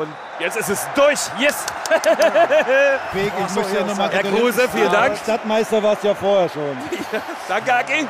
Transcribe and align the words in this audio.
Und 0.00 0.08
jetzt 0.38 0.56
ist 0.56 0.70
es 0.70 0.88
durch. 0.94 1.18
Yes! 1.38 1.66
Weg, 3.12 3.32
ich 3.38 3.54
muss 3.54 3.70
ja 3.70 3.84
nochmal 3.84 4.10
Herr 4.10 4.22
Kruse, 4.22 4.66
vielen 4.72 4.90
Dank. 4.90 5.18
Stadtmeister 5.22 5.82
war 5.82 5.92
es 5.92 6.02
ja 6.02 6.14
vorher 6.14 6.48
schon. 6.48 6.74
Danke, 7.48 7.74
Aki. 7.74 8.08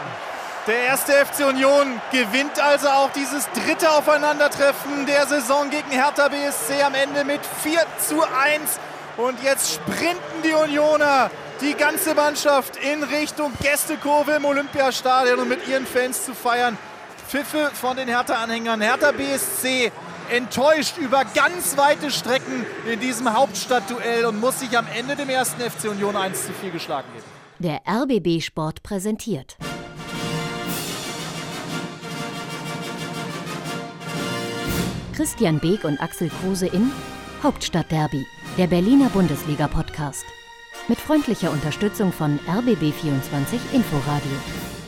Der 0.69 0.83
erste 0.85 1.13
FC 1.15 1.49
Union 1.49 2.01
gewinnt 2.13 2.61
also 2.61 2.89
auch 2.91 3.11
dieses 3.11 3.49
dritte 3.51 3.91
Aufeinandertreffen 3.91 5.05
der 5.05 5.27
Saison 5.27 5.69
gegen 5.69 5.91
Hertha 5.91 6.29
BSC 6.29 6.81
am 6.85 6.95
Ende 6.95 7.25
mit 7.25 7.41
4 7.65 7.81
zu 7.99 8.23
1. 8.23 8.79
Und 9.17 9.43
jetzt 9.43 9.73
sprinten 9.73 10.43
die 10.45 10.53
Unioner 10.53 11.29
die 11.61 11.75
ganze 11.75 12.15
Mannschaft 12.15 12.77
in 12.77 13.03
Richtung 13.03 13.53
Gästekurve 13.61 14.35
im 14.35 14.45
Olympiastadion, 14.45 15.41
um 15.41 15.49
mit 15.49 15.67
ihren 15.67 15.89
Fans 15.89 16.25
zu 16.25 16.35
feiern. 16.35 16.79
Pfiffe 17.29 17.73
von 17.75 17.97
den 17.97 18.07
Hertha-Anhängern. 18.07 18.81
Hertha 18.81 19.11
BSC 19.11 19.91
enttäuscht 20.31 20.97
über 20.99 21.25
ganz 21.35 21.77
weite 21.77 22.11
Strecken 22.11 22.65
in 22.91 23.01
diesem 23.01 23.33
Hauptstadtduell 23.33 24.25
und 24.25 24.41
muss 24.41 24.61
sich 24.61 24.77
am 24.77 24.87
Ende 24.97 25.17
dem 25.17 25.29
ersten 25.29 25.61
FC 25.61 25.91
Union 25.91 26.17
1 26.17 26.47
zu 26.47 26.53
4 26.53 26.71
geschlagen 26.71 27.09
geben. 27.13 27.25
Der 27.59 27.81
RBB 27.87 28.43
Sport 28.43 28.83
präsentiert. 28.83 29.57
Christian 35.15 35.59
Beek 35.59 35.85
und 35.85 36.01
Axel 36.01 36.31
Kruse 36.41 36.67
in 36.67 36.91
Hauptstadtderby, 37.43 38.27
der 38.57 38.67
Berliner 38.69 39.11
Bundesliga-Podcast. 39.11 40.25
Mit 40.89 40.99
freundlicher 40.99 41.51
Unterstützung 41.51 42.13
von 42.13 42.39
RBB24 42.47 43.59
Inforadio. 43.73 44.80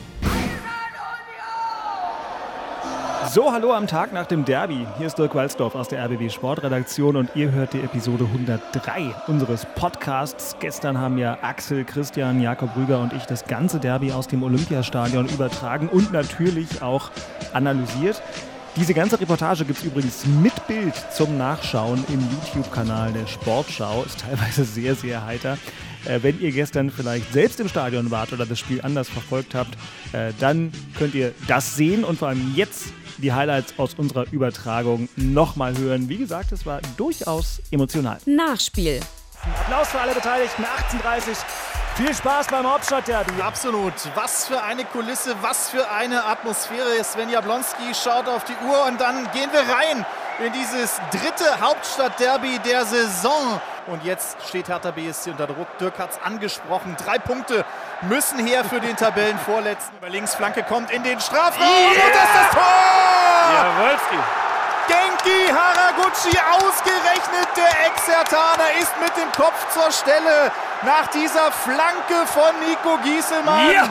So, 3.33 3.51
hallo 3.51 3.73
am 3.73 3.87
Tag 3.87 4.13
nach 4.13 4.27
dem 4.27 4.45
Derby. 4.45 4.85
Hier 4.99 5.07
ist 5.07 5.17
Dirk 5.17 5.33
Walzdorf 5.33 5.73
aus 5.73 5.87
der 5.87 6.05
RBB 6.05 6.31
Sportredaktion 6.31 7.15
und 7.15 7.31
ihr 7.33 7.51
hört 7.51 7.73
die 7.73 7.79
Episode 7.79 8.25
103 8.25 9.15
unseres 9.25 9.65
Podcasts. 9.73 10.55
Gestern 10.59 10.99
haben 10.99 11.17
ja 11.17 11.39
Axel, 11.41 11.83
Christian, 11.83 12.43
Jakob 12.43 12.75
Rüger 12.77 12.99
und 12.99 13.11
ich 13.11 13.23
das 13.23 13.45
ganze 13.45 13.79
Derby 13.79 14.11
aus 14.11 14.27
dem 14.27 14.43
Olympiastadion 14.43 15.27
übertragen 15.29 15.89
und 15.89 16.13
natürlich 16.13 16.83
auch 16.83 17.09
analysiert. 17.53 18.21
Diese 18.75 18.93
ganze 18.93 19.19
Reportage 19.19 19.65
gibt 19.65 19.79
es 19.79 19.85
übrigens 19.85 20.27
mit 20.27 20.67
Bild 20.67 20.93
zum 21.11 21.35
Nachschauen 21.35 22.05
im 22.09 22.19
YouTube-Kanal 22.19 23.13
der 23.13 23.25
Sportschau. 23.25 24.03
Ist 24.03 24.19
teilweise 24.19 24.63
sehr, 24.63 24.93
sehr 24.93 25.25
heiter. 25.25 25.57
Äh, 26.05 26.19
wenn 26.21 26.39
ihr 26.39 26.51
gestern 26.51 26.91
vielleicht 26.91 27.33
selbst 27.33 27.59
im 27.59 27.67
Stadion 27.67 28.11
wart 28.11 28.31
oder 28.31 28.45
das 28.45 28.59
Spiel 28.59 28.81
anders 28.81 29.09
verfolgt 29.09 29.55
habt, 29.55 29.75
äh, 30.11 30.33
dann 30.39 30.71
könnt 30.99 31.15
ihr 31.15 31.33
das 31.47 31.75
sehen 31.75 32.03
und 32.03 32.19
vor 32.19 32.27
allem 32.27 32.53
jetzt 32.55 32.93
die 33.17 33.33
Highlights 33.33 33.73
aus 33.77 33.93
unserer 33.95 34.25
Übertragung 34.31 35.09
nochmal 35.15 35.77
hören. 35.77 36.09
Wie 36.09 36.17
gesagt, 36.17 36.51
es 36.51 36.65
war 36.65 36.81
durchaus 36.97 37.61
emotional. 37.71 38.17
Nachspiel. 38.25 38.99
Applaus 39.61 39.89
für 39.89 39.99
alle 39.99 40.13
Beteiligten. 40.13 40.63
18.30 40.63 41.37
Viel 41.95 42.13
Spaß 42.15 42.47
beim 42.47 42.65
Hauptstadtderby. 42.65 43.41
Absolut. 43.41 43.93
Was 44.15 44.47
für 44.47 44.63
eine 44.63 44.83
Kulisse, 44.85 45.35
was 45.41 45.69
für 45.69 45.91
eine 45.91 46.25
Atmosphäre. 46.25 47.03
Sven 47.03 47.29
Jablonski 47.29 47.93
schaut 47.93 48.27
auf 48.27 48.45
die 48.45 48.55
Uhr 48.65 48.85
und 48.87 48.99
dann 48.99 49.29
gehen 49.31 49.49
wir 49.51 49.61
rein 49.61 50.05
in 50.43 50.51
dieses 50.53 50.99
dritte 51.11 51.59
Hauptstadtderby 51.61 52.59
der 52.65 52.85
Saison. 52.85 53.61
Und 53.87 54.03
jetzt 54.05 54.37
steht 54.47 54.69
Hertha 54.69 54.91
BSC 54.91 55.31
unter 55.31 55.45
Druck. 55.45 55.67
Dirk 55.77 55.99
hat 55.99 56.11
es 56.11 56.21
angesprochen. 56.21 56.95
Drei 56.97 57.19
Punkte 57.19 57.65
müssen 58.03 58.39
her 58.45 58.63
für 58.65 58.79
den 58.79 58.95
Tabellenvorletzten. 58.95 59.97
Über 59.97 60.09
links 60.09 60.35
Flanke 60.35 60.63
kommt 60.63 60.91
in 60.91 61.03
den 61.03 61.19
Strafraum 61.19 61.67
Yeah! 61.67 62.05
und 62.05 62.15
das 62.15 62.23
ist 62.23 62.35
das 62.35 62.49
Tor! 62.51 63.53
Jawolski. 63.53 64.19
Genki 64.87 65.47
Haraguchi, 65.47 66.37
ausgerechnet 66.51 67.47
der 67.55 67.87
Ex-Hertaner, 67.87 68.71
ist 68.81 68.91
mit 68.99 69.15
dem 69.15 69.31
Kopf 69.31 69.73
zur 69.73 69.89
Stelle 69.91 70.51
nach 70.81 71.07
dieser 71.07 71.51
Flanke 71.51 72.27
von 72.27 72.51
Nico 72.67 72.97
Gieselmann. 73.03 73.71
Ja. 73.71 73.87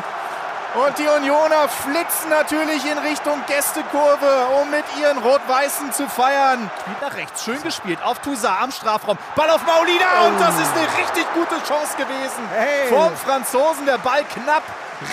Und 0.74 0.98
die 0.98 1.06
Unioner 1.06 1.68
flitzen 1.68 2.30
natürlich 2.30 2.90
in 2.90 2.96
Richtung 2.96 3.42
Gästekurve, 3.46 4.46
um 4.58 4.70
mit 4.70 4.84
ihren 4.98 5.18
Rot-Weißen 5.18 5.92
zu 5.92 6.08
feiern. 6.08 6.70
Spielt 6.80 7.02
nach 7.02 7.14
rechts, 7.14 7.44
schön 7.44 7.62
gespielt, 7.62 8.02
auf 8.02 8.20
Toussaint 8.20 8.62
am 8.62 8.70
Strafraum. 8.70 9.18
Ball 9.36 9.50
auf 9.50 9.66
Maulida 9.66 10.28
und 10.28 10.40
das 10.40 10.58
ist 10.58 10.72
eine 10.74 10.86
richtig 10.96 11.26
gute 11.34 11.62
Chance 11.68 11.94
gewesen. 11.98 12.48
Hey. 12.56 12.88
Vom 12.88 13.14
Franzosen, 13.16 13.84
der 13.84 13.98
Ball 13.98 14.24
knapp 14.24 14.62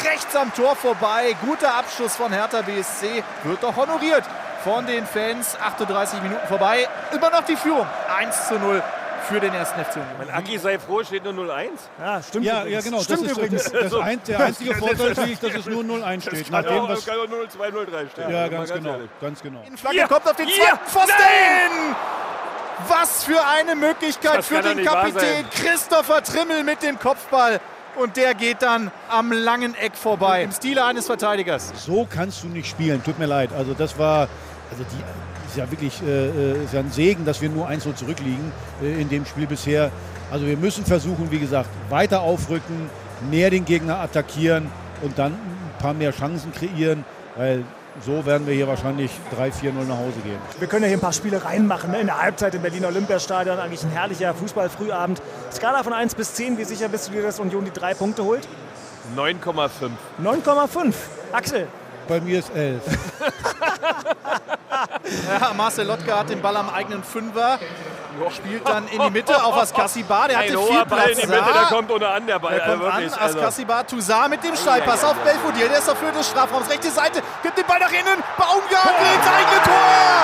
rechts 0.05 0.33
am 0.33 0.53
Tor 0.53 0.77
vorbei. 0.77 1.35
Guter 1.45 1.75
Abschluss 1.75 2.15
von 2.15 2.31
Hertha 2.31 2.61
BSC, 2.61 3.21
wird 3.43 3.61
doch 3.61 3.75
honoriert 3.75 4.23
von 4.63 4.85
den 4.85 5.05
Fans. 5.05 5.57
38 5.61 6.21
Minuten 6.21 6.47
vorbei, 6.47 6.87
immer 7.11 7.31
noch 7.31 7.43
die 7.43 7.57
Führung. 7.57 7.87
1 8.17 8.47
zu 8.47 8.53
0 8.55 8.81
für 9.29 9.39
den 9.39 9.53
ersten 9.53 9.79
FC 9.83 9.95
Union. 9.95 10.07
Mein 10.17 10.29
Aki 10.31 10.57
sei 10.57 10.77
froh, 10.79 11.03
steht 11.03 11.23
nur 11.23 11.33
0-1. 11.33 11.67
Ja, 11.99 12.21
stimmt. 12.21 12.45
Ja, 12.45 12.61
übrigens. 12.61 12.73
ja, 12.85 12.89
genau. 12.91 13.03
Stimmt 13.03 13.21
das 13.23 13.31
ist 13.31 13.37
übrigens. 13.37 13.63
das 13.71 13.93
ein, 13.95 14.21
der 14.27 14.39
einzige 14.45 14.75
Vorteil, 14.75 15.15
finde 15.15 15.31
ich, 15.31 15.39
dass 15.39 15.53
es 15.55 15.65
nur 15.67 15.83
0-1 15.83 16.21
steht. 16.21 16.51
Nach 16.51 16.63
Kann 16.63 16.73
dem, 16.73 16.83
auch, 16.83 16.89
was, 16.89 17.05
kann 17.05 17.15
auch 17.17 17.23
0-2, 17.23 17.71
0-3 17.71 18.09
stehen. 18.11 18.29
ja, 18.31 18.39
Mal 18.41 18.49
ganz 18.49 18.73
genau. 18.73 18.89
ehrlich. 18.91 19.09
Ganz 19.21 19.41
genau. 19.41 19.63
Flanke 19.75 19.97
Ja. 19.97 20.07
kommt 20.07 20.27
auf 20.27 20.35
den 20.35 20.47
Ja. 20.47 20.53
zweiten 20.55 20.85
Pfosten! 20.85 21.95
Was 22.87 23.23
für 23.25 23.45
eine 23.45 23.75
Möglichkeit 23.75 24.37
Das 24.37 24.47
für 24.47 24.61
den 24.61 24.83
Kapitän. 24.85 25.45
Christopher 25.51 26.23
Trimmel 26.23 26.63
mit 26.63 26.81
dem 26.81 26.97
Kopfball. 26.97 27.59
Und 27.95 28.15
der 28.15 28.33
geht 28.33 28.61
dann 28.61 28.91
am 29.09 29.31
langen 29.33 29.75
Eck 29.75 29.95
vorbei. 29.95 30.43
Im 30.43 30.51
Stile 30.53 30.85
eines 30.85 31.05
Verteidigers. 31.07 31.73
So 31.75 32.07
kannst 32.09 32.43
du 32.43 32.47
nicht 32.47 32.69
spielen. 32.69 33.03
Tut 33.03 33.19
mir 33.19 33.25
leid. 33.25 33.49
Also 33.51 33.73
das 33.73 33.97
war, 33.99 34.29
also 34.71 34.83
die 34.83 34.95
ist 34.95 35.28
ja 35.59 35.69
wirklich 35.69 36.01
äh, 36.01 36.27
äh, 36.27 36.63
ist 36.63 36.73
ja 36.73 36.79
ein 36.79 36.91
Segen, 36.91 37.25
dass 37.25 37.41
wir 37.41 37.49
nur 37.49 37.69
1-0 37.69 37.93
zurückliegen 37.95 38.51
äh, 38.81 39.01
in 39.01 39.09
dem 39.09 39.25
Spiel 39.25 39.45
bisher. 39.45 39.91
Also 40.31 40.45
wir 40.45 40.57
müssen 40.57 40.85
versuchen, 40.85 41.29
wie 41.31 41.39
gesagt, 41.39 41.69
weiter 41.89 42.21
aufrücken, 42.21 42.89
mehr 43.29 43.49
den 43.49 43.65
Gegner 43.65 43.99
attackieren 43.99 44.71
und 45.01 45.17
dann 45.19 45.33
ein 45.33 45.79
paar 45.79 45.93
mehr 45.93 46.11
Chancen 46.11 46.51
kreieren, 46.53 47.03
weil 47.35 47.63
so 48.05 48.25
werden 48.25 48.47
wir 48.47 48.53
hier 48.53 48.67
wahrscheinlich 48.67 49.11
3-4-0 49.35 49.71
nach 49.87 49.97
Hause 49.97 50.19
gehen. 50.23 50.37
Wir 50.59 50.67
können 50.67 50.83
ja 50.83 50.87
hier 50.87 50.97
ein 50.97 51.01
paar 51.01 51.11
Spiele 51.13 51.43
reinmachen. 51.43 51.91
Ne? 51.91 51.99
In 51.99 52.07
der 52.07 52.21
Halbzeit 52.21 52.55
im 52.55 52.61
Berliner 52.61 52.87
Olympiastadion. 52.87 53.59
Eigentlich 53.59 53.83
ein 53.83 53.91
herrlicher 53.91 54.33
Fußballfrühabend. 54.33 55.21
Skala 55.51 55.83
von 55.83 55.91
1 55.91 56.15
bis 56.15 56.33
10. 56.35 56.57
Wie 56.57 56.63
sicher 56.63 56.87
bist 56.87 57.07
du 57.07 57.11
dir, 57.11 57.23
dass 57.23 57.39
Union 57.39 57.65
die 57.65 57.71
drei 57.71 57.93
Punkte 57.93 58.23
holt? 58.23 58.47
9,5. 59.17 59.89
9,5. 60.23 60.93
Axel. 61.33 61.67
Bei 62.07 62.21
mir 62.21 62.39
ist 62.39 62.55
11. 62.55 62.81
Ja, 65.27 65.53
Marcel 65.53 65.85
Lotka 65.87 66.19
hat 66.19 66.29
den 66.29 66.41
Ball 66.41 66.55
am 66.57 66.69
eigenen 66.69 67.03
Fünfer. 67.03 67.59
Spielt 68.35 68.67
dann 68.67 68.87
in 68.87 68.99
die 69.01 69.09
Mitte 69.11 69.43
auf 69.43 69.55
Askasibar. 69.57 70.27
Der 70.27 70.37
hatte 70.39 70.47
viel 70.49 70.57
hoher 70.57 70.85
Ball 70.85 71.05
Platz. 71.05 71.09
in 71.09 71.21
die 71.21 71.27
Mitte, 71.27 71.43
da. 71.45 71.59
der 71.59 71.67
kommt 71.69 71.91
ohne 71.91 72.07
an, 72.07 72.27
der 72.27 72.39
Ball. 72.39 72.55
Der 72.55 72.65
kommt 72.65 72.83
also 72.83 72.85
an, 72.87 73.01
wirklich, 73.03 73.21
also. 73.21 73.39
Askasibar, 73.39 73.87
Toussaint 73.87 74.29
mit 74.29 74.43
dem 74.43 74.55
Steilpass 74.55 75.03
auf 75.03 75.15
Belfodil. 75.23 75.69
Der 75.69 75.77
ist 75.77 75.89
auf 75.89 76.01
Höhe 76.01 76.11
des 76.11 76.27
Strafraums. 76.27 76.69
Rechte 76.69 76.91
Seite, 76.91 77.21
gibt 77.43 77.57
den 77.57 77.65
Ball 77.65 77.79
nach 77.79 77.91
innen. 77.91 78.19
Baumgartel 78.35 79.07
ins 79.15 79.27
eigene 79.29 79.61
Tor. 79.63 80.19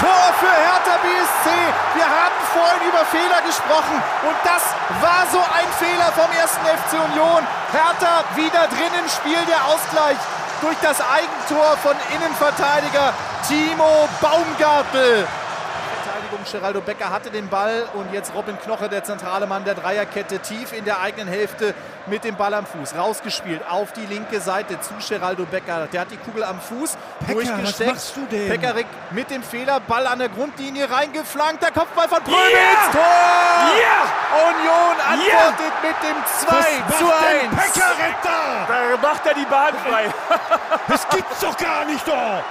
Tor 0.00 0.26
für 0.40 0.54
Hertha 0.54 0.96
BSC. 1.02 1.50
Wir 1.94 2.08
haben 2.08 2.38
vorhin 2.54 2.88
über 2.88 3.04
Fehler 3.04 3.40
gesprochen. 3.44 4.02
Und 4.24 4.36
das 4.44 4.62
war 5.02 5.26
so 5.30 5.38
ein 5.38 5.68
Fehler 5.78 6.10
vom 6.12 6.30
ersten 6.32 6.64
FC 6.64 7.04
Union. 7.12 7.42
Hertha 7.72 8.24
wieder 8.34 8.66
drin 8.68 8.92
im 9.02 9.08
Spiel, 9.10 9.44
der 9.46 9.64
Ausgleich 9.66 10.16
durch 10.60 10.76
das 10.80 11.00
Eigentor 11.44 11.76
von 11.78 11.94
Innenverteidiger 12.14 13.12
Timo 13.46 14.08
Baumgartel. 14.20 15.26
Verteidigung. 15.26 16.40
Geraldo 16.50 16.80
Becker 16.80 17.10
hatte 17.10 17.30
den 17.30 17.48
Ball 17.48 17.84
und 17.94 18.12
jetzt 18.12 18.32
Robin 18.34 18.58
Knoche, 18.58 18.88
der 18.88 19.04
zentrale 19.04 19.46
Mann 19.46 19.64
der 19.64 19.74
Dreierkette, 19.74 20.38
tief 20.38 20.72
in 20.72 20.84
der 20.86 21.00
eigenen 21.00 21.28
Hälfte 21.28 21.74
mit 22.06 22.24
dem 22.24 22.36
Ball 22.36 22.54
am 22.54 22.64
Fuß. 22.66 22.94
Rausgespielt 22.96 23.60
auf 23.68 23.92
die 23.92 24.06
linke 24.06 24.40
Seite 24.40 24.78
zu 24.80 24.94
Geraldo 25.06 25.44
Becker. 25.44 25.86
Der 25.92 26.02
hat 26.02 26.10
die 26.10 26.16
Kugel 26.16 26.44
am 26.44 26.60
Fuß 26.60 26.96
Becker, 27.20 27.32
durchgesteckt. 27.34 27.90
was 27.90 27.94
machst 27.94 28.16
du 28.16 28.26
denn? 28.26 28.48
Pekarik 28.48 28.86
mit 29.10 29.30
dem 29.30 29.42
Fehler, 29.42 29.80
Ball 29.80 30.06
an 30.06 30.18
der 30.20 30.30
Grundlinie 30.30 30.90
reingeflankt. 30.90 31.62
Der 31.62 31.72
Kopfball 31.72 32.08
von 32.08 32.20
Ja! 32.26 32.38
ins 32.38 32.92
Tor! 32.92 33.02
Union 34.34 34.96
antwortet 35.08 35.72
mit 35.82 35.96
dem 36.02 36.16
2 36.40 36.56
zu 36.98 37.04
1. 37.04 37.74
Da 38.68 39.08
macht 39.08 39.26
er 39.26 39.34
die 39.34 39.44
Bahn 39.44 39.74
frei. 39.86 40.04
Das 40.88 41.08
gibt's 41.08 41.40
doch 41.40 41.56
gar 41.56 41.84
nicht 41.84 42.06
doch! 42.06 42.42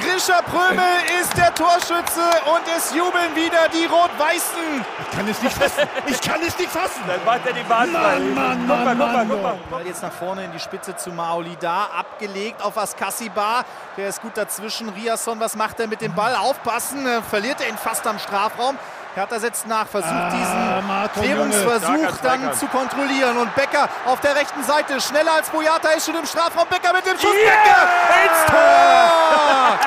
Grisha 0.00 0.42
Prömel 0.42 0.84
ist 1.20 1.34
der 1.38 1.54
Torschütze 1.54 2.20
und 2.54 2.62
es 2.76 2.94
jubeln 2.94 3.34
wieder 3.34 3.68
die 3.72 3.86
Rot-Weißen. 3.86 4.84
Ich 5.00 5.16
kann 5.16 5.28
es 5.28 5.42
nicht 5.42 5.56
fassen. 5.56 5.88
Ich 6.06 6.20
kann 6.20 6.40
es 6.46 6.58
nicht 6.58 6.70
fassen. 6.70 7.02
Dann 7.06 7.24
macht 7.24 7.46
er 7.46 7.54
die 7.54 7.62
Bahn. 7.62 7.90
Mann, 7.92 8.34
Mann, 8.34 8.66
guck 8.68 8.84
mal, 8.84 8.94
Mann, 8.94 8.98
guck 8.98 8.98
mal, 8.98 9.12
Mann, 9.16 9.28
guck 9.28 9.42
mal. 9.42 9.58
Ball 9.70 9.86
jetzt 9.86 10.02
nach 10.02 10.12
vorne 10.12 10.44
in 10.44 10.52
die 10.52 10.58
Spitze 10.58 10.96
zu 10.96 11.10
Maolida, 11.12 11.88
abgelegt 11.96 12.62
auf 12.62 12.76
Askasibar. 12.76 13.64
Der 13.96 14.08
ist 14.08 14.20
gut 14.20 14.36
dazwischen. 14.36 14.90
Riasson, 14.90 15.40
was 15.40 15.56
macht 15.56 15.80
er 15.80 15.86
mit 15.86 16.02
dem 16.02 16.14
Ball? 16.14 16.34
Aufpassen, 16.34 17.06
äh, 17.06 17.22
verliert 17.22 17.60
er 17.62 17.68
ihn 17.68 17.78
fast 17.78 18.06
am 18.06 18.18
Strafraum. 18.18 18.76
Hertha 19.16 19.38
setzt 19.40 19.66
nach, 19.66 19.86
versucht 19.86 20.12
Ah, 20.12 21.08
diesen 21.08 21.22
Klärungsversuch 21.24 22.18
dann 22.22 22.52
zu 22.52 22.66
kontrollieren. 22.66 23.38
Und 23.38 23.54
Becker 23.54 23.88
auf 24.04 24.20
der 24.20 24.36
rechten 24.36 24.62
Seite, 24.62 25.00
schneller 25.00 25.32
als 25.32 25.48
Boyata, 25.48 25.88
ist 25.92 26.04
schon 26.04 26.16
im 26.16 26.26
Strafraum. 26.26 26.66
Becker 26.68 26.92
mit 26.92 27.06
dem 27.06 27.16
Schuss, 27.18 27.32
Yeah! 27.34 27.52
Becker 27.54 28.24
ins 28.24 28.44
Tor! 28.52 29.78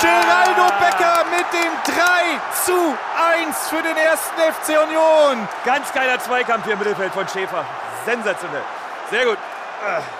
Geraldo 0.00 0.72
Becker 0.78 1.24
mit 1.36 1.46
dem 1.52 1.72
3 1.96 2.40
zu 2.64 2.96
1 3.42 3.68
für 3.70 3.82
den 3.82 3.96
ersten 3.96 4.38
FC 4.38 4.80
Union. 4.84 5.48
Ganz 5.64 5.92
geiler 5.92 6.20
Zweikampf 6.20 6.62
hier 6.64 6.74
im 6.74 6.78
Mittelfeld 6.78 7.12
von 7.12 7.26
Schäfer. 7.26 7.64
Sensationell. 8.06 8.62
Sehr 9.10 9.24
gut. 9.24 9.38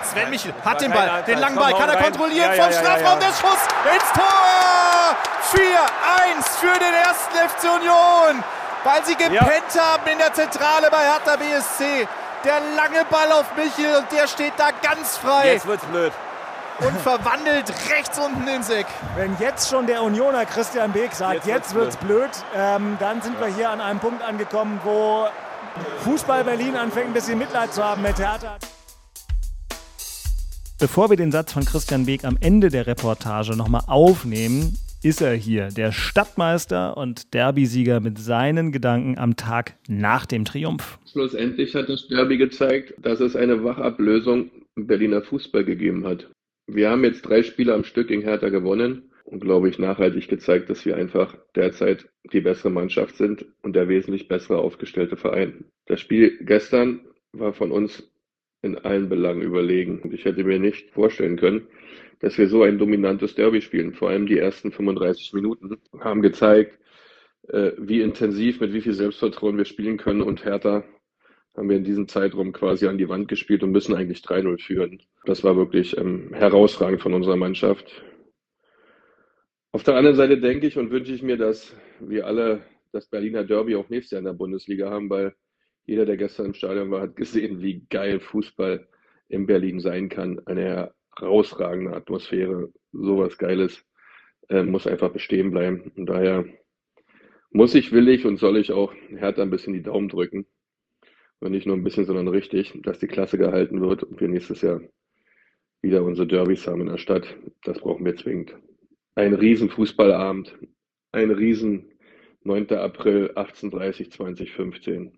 Sven 0.03 0.29
Michel 0.29 0.53
hat 0.63 0.81
den 0.81 0.91
Ball, 0.91 1.23
den 1.25 1.39
langen 1.39 1.55
Ball, 1.55 1.73
kann 1.73 1.89
er 1.89 2.03
kontrollieren 2.03 2.53
vom 2.53 2.71
Strafraum, 2.71 3.19
der 3.19 3.27
Schuss 3.27 3.63
ins 3.93 4.11
Tor! 4.13 4.84
4-1 5.53 6.43
für 6.59 6.79
den 6.79 6.93
ersten 6.93 7.35
FC 7.49 7.63
Union, 7.75 8.43
weil 8.83 9.05
sie 9.05 9.15
gepennt 9.15 9.79
haben 9.79 10.07
in 10.11 10.17
der 10.17 10.33
Zentrale 10.33 10.89
bei 10.91 11.03
Hertha 11.03 11.35
BSC. 11.35 12.07
Der 12.43 12.59
lange 12.75 13.05
Ball 13.09 13.31
auf 13.31 13.45
Michel 13.55 13.95
und 13.97 14.11
der 14.11 14.27
steht 14.27 14.53
da 14.57 14.69
ganz 14.81 15.17
frei 15.17 15.53
Jetzt 15.53 15.65
wird's 15.65 15.83
blöd. 15.85 16.11
und 16.79 17.01
verwandelt 17.01 17.71
rechts 17.89 18.19
unten 18.19 18.47
ins 18.47 18.69
Eck. 18.69 18.85
Wenn 19.15 19.35
jetzt 19.39 19.69
schon 19.69 19.87
der 19.87 20.03
Unioner 20.03 20.45
Christian 20.45 20.91
Beek 20.91 21.13
sagt, 21.13 21.33
Jetzt 21.35 21.47
jetzt, 21.47 21.73
wird's 21.73 21.95
wird's 21.95 22.05
blöd, 22.05 22.29
ähm, 22.55 22.97
dann 22.99 23.21
sind 23.23 23.39
wir 23.39 23.47
hier 23.47 23.69
an 23.71 23.81
einem 23.81 23.99
Punkt 23.99 24.21
angekommen, 24.23 24.79
wo 24.83 25.27
Fußball 26.03 26.43
Berlin 26.43 26.75
anfängt, 26.77 27.07
ein 27.07 27.13
bisschen 27.13 27.39
Mitleid 27.39 27.73
zu 27.73 27.83
haben 27.83 28.01
mit 28.03 28.19
Hertha. 28.19 28.57
Bevor 30.77 31.09
wir 31.09 31.17
den 31.17 31.31
Satz 31.31 31.53
von 31.53 31.65
Christian 31.65 32.05
Beek 32.05 32.25
am 32.25 32.37
Ende 32.39 32.69
der 32.69 32.85
Reportage 32.85 33.55
nochmal 33.55 33.83
aufnehmen, 33.87 34.77
ist 35.05 35.21
er 35.21 35.35
hier, 35.35 35.67
der 35.67 35.91
Stadtmeister 35.91 36.97
und 36.97 37.35
Derbysieger 37.35 37.99
mit 37.99 38.17
seinen 38.17 38.71
Gedanken 38.71 39.19
am 39.19 39.35
Tag 39.35 39.75
nach 39.87 40.25
dem 40.25 40.45
Triumph. 40.45 40.97
Schlussendlich 41.11 41.75
hat 41.75 41.89
das 41.89 42.07
Derby 42.07 42.37
gezeigt, 42.37 42.95
dass 42.97 43.19
es 43.19 43.35
eine 43.35 43.63
Wachablösung 43.63 44.49
im 44.75 44.87
Berliner 44.87 45.21
Fußball 45.21 45.63
gegeben 45.63 46.07
hat. 46.07 46.31
Wir 46.65 46.89
haben 46.89 47.03
jetzt 47.03 47.21
drei 47.21 47.43
Spiele 47.43 47.75
am 47.75 47.83
Stück 47.83 48.07
gegen 48.07 48.23
Hertha 48.23 48.49
gewonnen 48.49 49.11
und, 49.25 49.41
glaube 49.41 49.69
ich, 49.69 49.77
nachhaltig 49.77 50.27
gezeigt, 50.27 50.71
dass 50.71 50.87
wir 50.87 50.97
einfach 50.97 51.37
derzeit 51.55 52.09
die 52.33 52.41
bessere 52.41 52.71
Mannschaft 52.71 53.15
sind 53.15 53.45
und 53.61 53.75
der 53.75 53.87
wesentlich 53.87 54.27
bessere 54.27 54.57
aufgestellte 54.57 55.17
Verein. 55.17 55.65
Das 55.85 56.01
Spiel 56.01 56.39
gestern 56.41 57.01
war 57.31 57.53
von 57.53 57.71
uns 57.71 58.11
in 58.63 58.79
allen 58.79 59.07
Belangen 59.07 59.43
überlegen. 59.43 60.01
Ich 60.11 60.25
hätte 60.25 60.43
mir 60.43 60.57
nicht 60.57 60.89
vorstellen 60.89 61.37
können, 61.37 61.67
dass 62.19 62.37
wir 62.37 62.47
so 62.47 62.63
ein 62.63 62.77
dominantes 62.77 63.35
Derby 63.35 63.61
spielen. 63.61 63.93
Vor 63.93 64.09
allem 64.09 64.25
die 64.27 64.37
ersten 64.37 64.71
35 64.71 65.33
Minuten 65.33 65.77
haben 65.99 66.21
gezeigt, 66.21 66.79
äh, 67.49 67.71
wie 67.77 68.01
intensiv, 68.01 68.59
mit 68.59 68.73
wie 68.73 68.81
viel 68.81 68.93
Selbstvertrauen 68.93 69.57
wir 69.57 69.65
spielen 69.65 69.97
können. 69.97 70.21
Und 70.21 70.45
Hertha 70.45 70.83
haben 71.55 71.69
wir 71.69 71.77
in 71.77 71.83
diesem 71.83 72.07
Zeitraum 72.07 72.51
quasi 72.51 72.87
an 72.87 72.97
die 72.97 73.09
Wand 73.09 73.27
gespielt 73.27 73.63
und 73.63 73.71
müssen 73.71 73.95
eigentlich 73.95 74.19
3-0 74.19 74.61
führen. 74.61 75.01
Das 75.25 75.43
war 75.43 75.55
wirklich 75.55 75.97
ähm, 75.97 76.33
herausragend 76.33 77.01
von 77.01 77.13
unserer 77.13 77.37
Mannschaft. 77.37 78.03
Auf 79.71 79.83
der 79.83 79.95
anderen 79.95 80.15
Seite 80.15 80.39
denke 80.39 80.67
ich 80.67 80.77
und 80.77 80.91
wünsche 80.91 81.13
ich 81.13 81.21
mir, 81.21 81.37
dass 81.37 81.75
wir 81.99 82.25
alle 82.25 82.61
das 82.91 83.07
Berliner 83.07 83.43
Derby 83.43 83.75
auch 83.75 83.89
nächstes 83.89 84.11
Jahr 84.11 84.19
in 84.19 84.25
der 84.25 84.33
Bundesliga 84.33 84.89
haben, 84.89 85.09
weil 85.09 85.35
jeder, 85.85 86.05
der 86.05 86.17
gestern 86.17 86.47
im 86.47 86.53
Stadion 86.53 86.91
war, 86.91 87.01
hat 87.01 87.15
gesehen, 87.15 87.61
wie 87.61 87.85
geil 87.89 88.19
Fußball 88.19 88.87
in 89.27 89.45
Berlin 89.45 89.79
sein 89.79 90.09
kann. 90.09 90.41
Eine 90.45 90.93
herausragende 91.19 91.95
Atmosphäre, 91.95 92.69
sowas 92.91 93.37
Geiles 93.37 93.85
äh, 94.49 94.63
muss 94.63 94.87
einfach 94.87 95.11
bestehen 95.11 95.51
bleiben. 95.51 95.91
Und 95.95 96.07
daher 96.07 96.45
muss 97.51 97.75
ich, 97.75 97.91
will 97.91 98.09
ich 98.09 98.25
und 98.25 98.37
soll 98.37 98.57
ich 98.57 98.71
auch 98.71 98.93
Hertha 99.09 99.41
ein 99.41 99.49
bisschen 99.49 99.73
die 99.73 99.83
Daumen 99.83 100.09
drücken. 100.09 100.45
Und 101.39 101.51
nicht 101.51 101.67
nur 101.67 101.75
ein 101.75 101.83
bisschen, 101.83 102.05
sondern 102.05 102.27
richtig, 102.27 102.73
dass 102.83 102.99
die 102.99 103.07
Klasse 103.07 103.37
gehalten 103.37 103.81
wird 103.81 104.03
und 104.03 104.19
wir 104.19 104.27
nächstes 104.27 104.61
Jahr 104.61 104.81
wieder 105.81 106.03
unsere 106.03 106.27
Derbys 106.27 106.67
haben 106.67 106.81
in 106.81 106.87
der 106.87 106.97
Stadt. 106.97 107.35
Das 107.63 107.79
brauchen 107.79 108.05
wir 108.05 108.15
zwingend. 108.15 108.55
Ein 109.15 109.33
riesen 109.33 109.69
Fußballabend, 109.69 110.57
ein 111.11 111.31
riesen 111.31 111.91
9. 112.43 112.69
April 112.71 113.29
1830 113.35 114.11
2015. 114.11 115.17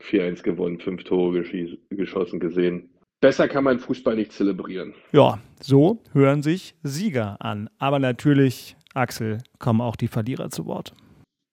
4-1 0.00 0.42
gewonnen, 0.42 0.80
fünf 0.80 1.04
Tore 1.04 1.44
geschossen 1.90 2.40
gesehen. 2.40 2.90
Besser 3.22 3.46
kann 3.46 3.62
man 3.62 3.78
Fußball 3.78 4.16
nicht 4.16 4.32
zelebrieren. 4.32 4.94
Ja, 5.12 5.40
so 5.60 6.02
hören 6.12 6.42
sich 6.42 6.74
Sieger 6.82 7.36
an. 7.38 7.70
Aber 7.78 8.00
natürlich, 8.00 8.74
Axel, 8.94 9.38
kommen 9.60 9.80
auch 9.80 9.94
die 9.94 10.08
Verlierer 10.08 10.50
zu 10.50 10.66
Wort. 10.66 10.92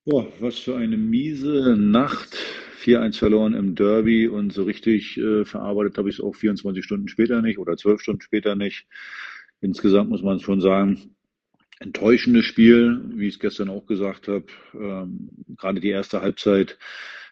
Boah, 0.03 0.25
was 0.39 0.57
für 0.57 0.75
eine 0.75 0.97
miese 0.97 1.77
Nacht. 1.77 2.35
4-1 2.83 3.19
verloren 3.19 3.53
im 3.53 3.75
Derby 3.75 4.27
und 4.27 4.51
so 4.51 4.63
richtig 4.63 5.17
äh, 5.17 5.45
verarbeitet 5.45 5.99
habe 5.99 6.09
ich 6.09 6.15
es 6.15 6.21
auch 6.23 6.33
24 6.33 6.83
Stunden 6.83 7.07
später 7.07 7.43
nicht 7.43 7.59
oder 7.59 7.77
12 7.77 8.01
Stunden 8.01 8.21
später 8.21 8.55
nicht. 8.55 8.87
Insgesamt 9.61 10.09
muss 10.09 10.23
man 10.23 10.39
schon 10.39 10.61
sagen, 10.61 11.13
enttäuschendes 11.79 12.45
Spiel, 12.45 12.99
wie 13.13 13.27
ich 13.27 13.35
es 13.35 13.39
gestern 13.39 13.69
auch 13.69 13.85
gesagt 13.85 14.27
habe. 14.27 14.45
Ähm, 14.73 15.29
gerade 15.55 15.81
die 15.81 15.89
erste 15.89 16.21
Halbzeit 16.21 16.79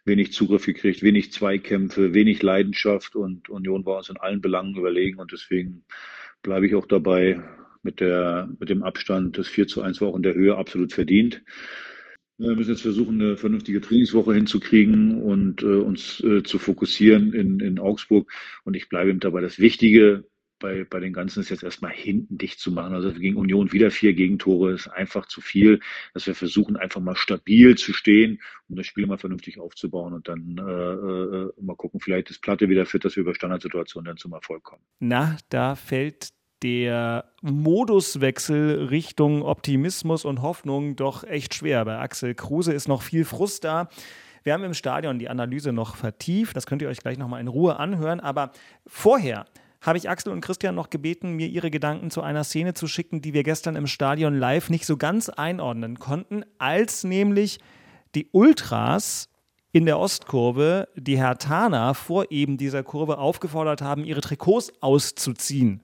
wenig 0.08 0.34
Zugriff 0.34 0.66
gekriegt, 0.66 1.04
wenig 1.04 1.32
Zweikämpfe, 1.32 2.14
wenig 2.14 2.42
Leidenschaft 2.42 3.16
und 3.16 3.50
Union 3.50 3.86
war 3.86 3.98
uns 3.98 4.10
in 4.10 4.18
allen 4.18 4.42
Belangen 4.42 4.76
überlegen 4.76 5.20
und 5.20 5.32
deswegen 5.32 5.84
bleibe 6.42 6.66
ich 6.68 6.76
auch 6.76 6.88
dabei 6.88 7.42
mit 7.84 8.00
der, 8.00 8.50
mit 8.60 8.70
dem 8.70 8.84
Abstand. 8.84 9.38
Das 9.38 9.48
4 9.48 9.68
zu 9.68 9.82
1 9.82 10.02
war 10.02 10.10
auch 10.10 10.16
in 10.16 10.24
der 10.24 10.34
Höhe 10.34 10.58
absolut 10.58 10.94
verdient. 10.94 11.44
Wir 12.40 12.56
müssen 12.56 12.72
jetzt 12.72 12.84
versuchen, 12.84 13.20
eine 13.20 13.36
vernünftige 13.38 13.82
Trainingswoche 13.82 14.34
hinzukriegen 14.34 15.22
und 15.24 15.64
äh, 15.64 15.66
uns 15.66 16.24
äh, 16.24 16.44
zu 16.44 16.60
fokussieren 16.60 17.34
in, 17.34 17.60
in 17.60 17.80
Augsburg. 17.80 18.32
Und 18.64 18.76
ich 18.76 18.90
bleibe 18.90 19.10
eben 19.10 19.20
dabei. 19.20 19.42
Das 19.42 19.58
Wichtige 19.58 20.24
bei, 20.60 20.84
bei 20.84 21.00
den 21.00 21.14
Ganzen 21.14 21.40
ist 21.40 21.50
jetzt 21.50 21.64
erstmal 21.64 21.92
hinten 21.92 22.38
dicht 22.38 22.60
zu 22.60 22.72
machen. 22.72 22.94
Also 22.94 23.12
gegen 23.14 23.38
Union 23.38 23.72
wieder 23.72 23.92
vier 23.92 24.14
Gegentore 24.14 24.74
ist 24.74 24.88
einfach 24.88 25.26
zu 25.28 25.42
viel, 25.42 25.80
dass 26.14 26.28
wir 26.28 26.36
versuchen, 26.36 26.78
einfach 26.78 27.02
mal 27.02 27.16
stabil 27.16 27.76
zu 27.76 27.94
stehen, 27.94 28.40
um 28.70 28.76
das 28.76 28.86
Spiel 28.86 29.06
mal 29.08 29.18
vernünftig 29.18 29.60
aufzubauen 29.60 30.14
und 30.14 30.28
dann 30.28 30.58
äh, 30.58 30.62
äh, 30.62 31.52
mal 31.62 31.76
gucken, 31.76 32.00
vielleicht 32.00 32.30
ist 32.30 32.42
Platte 32.42 32.70
wieder 32.70 32.86
fit, 32.86 33.06
dass 33.06 33.16
wir 33.16 33.22
über 33.22 33.36
Standardsituationen 33.36 34.06
dann 34.06 34.18
zum 34.18 34.34
Erfolg 34.34 34.64
kommen. 34.64 34.84
Na, 35.00 35.38
da 35.50 35.76
fällt 35.76 36.30
der 36.64 37.26
Moduswechsel 37.42 38.86
Richtung 38.86 39.44
Optimismus 39.44 40.26
und 40.26 40.42
Hoffnung 40.42 40.96
doch 40.96 41.24
echt 41.24 41.54
schwer. 41.54 41.86
Bei 41.86 42.00
Axel 42.00 42.34
Kruse 42.34 42.74
ist 42.74 42.88
noch 42.88 43.04
viel 43.04 43.26
Frust 43.26 43.64
da. 43.64 43.90
Wir 44.44 44.54
haben 44.54 44.64
im 44.64 44.74
Stadion 44.74 45.20
die 45.20 45.30
Analyse 45.30 45.74
noch 45.74 45.96
vertieft. 45.96 46.56
Das 46.56 46.66
könnt 46.66 46.82
ihr 46.82 46.88
euch 46.88 47.00
gleich 47.00 47.18
nochmal 47.18 47.42
in 47.42 47.48
Ruhe 47.48 47.78
anhören. 47.78 48.20
Aber 48.20 48.52
vorher 48.86 49.46
habe 49.82 49.98
ich 49.98 50.10
Axel 50.10 50.32
und 50.32 50.42
Christian 50.42 50.76
noch 50.76 50.90
gebeten, 50.90 51.34
mir 51.34 51.48
ihre 51.48 51.72
Gedanken 51.72 52.10
zu 52.12 52.22
einer 52.22 52.44
Szene 52.44 52.74
zu 52.74 52.88
schicken, 52.88 53.22
die 53.22 53.34
wir 53.34 53.44
gestern 53.44 53.76
im 53.76 53.88
Stadion 53.88 54.38
live 54.38 54.70
nicht 54.70 54.86
so 54.86 54.98
ganz 54.98 55.30
einordnen 55.30 56.00
konnten, 56.00 56.44
als 56.58 57.04
nämlich 57.04 57.60
die 58.16 58.30
Ultras 58.32 59.30
in 59.72 59.86
der 59.86 60.00
Ostkurve 60.00 60.88
die 60.96 61.18
Hertaner 61.18 61.94
vor 61.94 62.32
eben 62.32 62.58
dieser 62.58 62.84
Kurve 62.84 63.20
aufgefordert 63.20 63.82
haben, 63.82 64.04
ihre 64.04 64.22
Trikots 64.22 64.74
auszuziehen. 64.82 65.84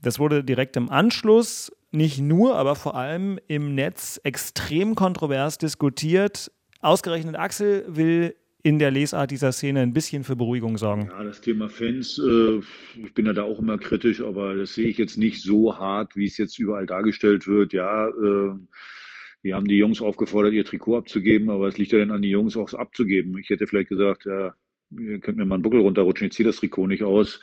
Das 0.00 0.18
wurde 0.18 0.42
direkt 0.42 0.76
im 0.76 0.88
Anschluss, 0.88 1.70
nicht 1.90 2.20
nur, 2.20 2.56
aber 2.56 2.76
vor 2.76 2.94
allem 2.94 3.38
im 3.48 3.74
Netz 3.74 4.20
extrem 4.22 4.94
kontrovers 4.94 5.58
diskutiert. 5.58 6.50
Ausgerechnet 6.80 7.36
Axel 7.36 7.84
will 7.88 8.36
in 8.62 8.78
der 8.78 8.90
Lesart 8.90 9.30
dieser 9.30 9.52
Szene 9.52 9.80
ein 9.80 9.92
bisschen 9.92 10.24
für 10.24 10.36
Beruhigung 10.36 10.76
sorgen. 10.76 11.08
Ja, 11.10 11.22
das 11.22 11.40
Thema 11.40 11.68
Fans, 11.68 12.18
äh, 12.18 12.60
ich 13.02 13.14
bin 13.14 13.26
ja 13.26 13.32
da 13.32 13.42
auch 13.42 13.58
immer 13.58 13.78
kritisch, 13.78 14.20
aber 14.20 14.54
das 14.54 14.74
sehe 14.74 14.88
ich 14.88 14.98
jetzt 14.98 15.16
nicht 15.16 15.42
so 15.42 15.78
hart, 15.78 16.16
wie 16.16 16.26
es 16.26 16.36
jetzt 16.36 16.58
überall 16.58 16.86
dargestellt 16.86 17.46
wird. 17.46 17.72
Ja, 17.72 18.08
äh, 18.08 18.54
wir 19.42 19.54
haben 19.54 19.68
die 19.68 19.78
Jungs 19.78 20.02
aufgefordert, 20.02 20.52
ihr 20.52 20.64
Trikot 20.64 20.98
abzugeben, 20.98 21.48
aber 21.48 21.68
es 21.68 21.78
liegt 21.78 21.92
ja 21.92 21.98
dann 21.98 22.10
an 22.10 22.22
die 22.22 22.30
Jungs 22.30 22.56
auch 22.56 22.72
abzugeben. 22.74 23.38
Ich 23.38 23.48
hätte 23.48 23.66
vielleicht 23.66 23.88
gesagt, 23.88 24.26
ja, 24.26 24.54
ihr 24.90 25.20
könnt 25.20 25.38
mir 25.38 25.46
mal 25.46 25.54
einen 25.54 25.62
Buckel 25.62 25.80
runterrutschen, 25.80 26.26
ich 26.26 26.34
ziehe 26.34 26.46
das 26.46 26.56
Trikot 26.56 26.86
nicht 26.86 27.02
aus. 27.02 27.40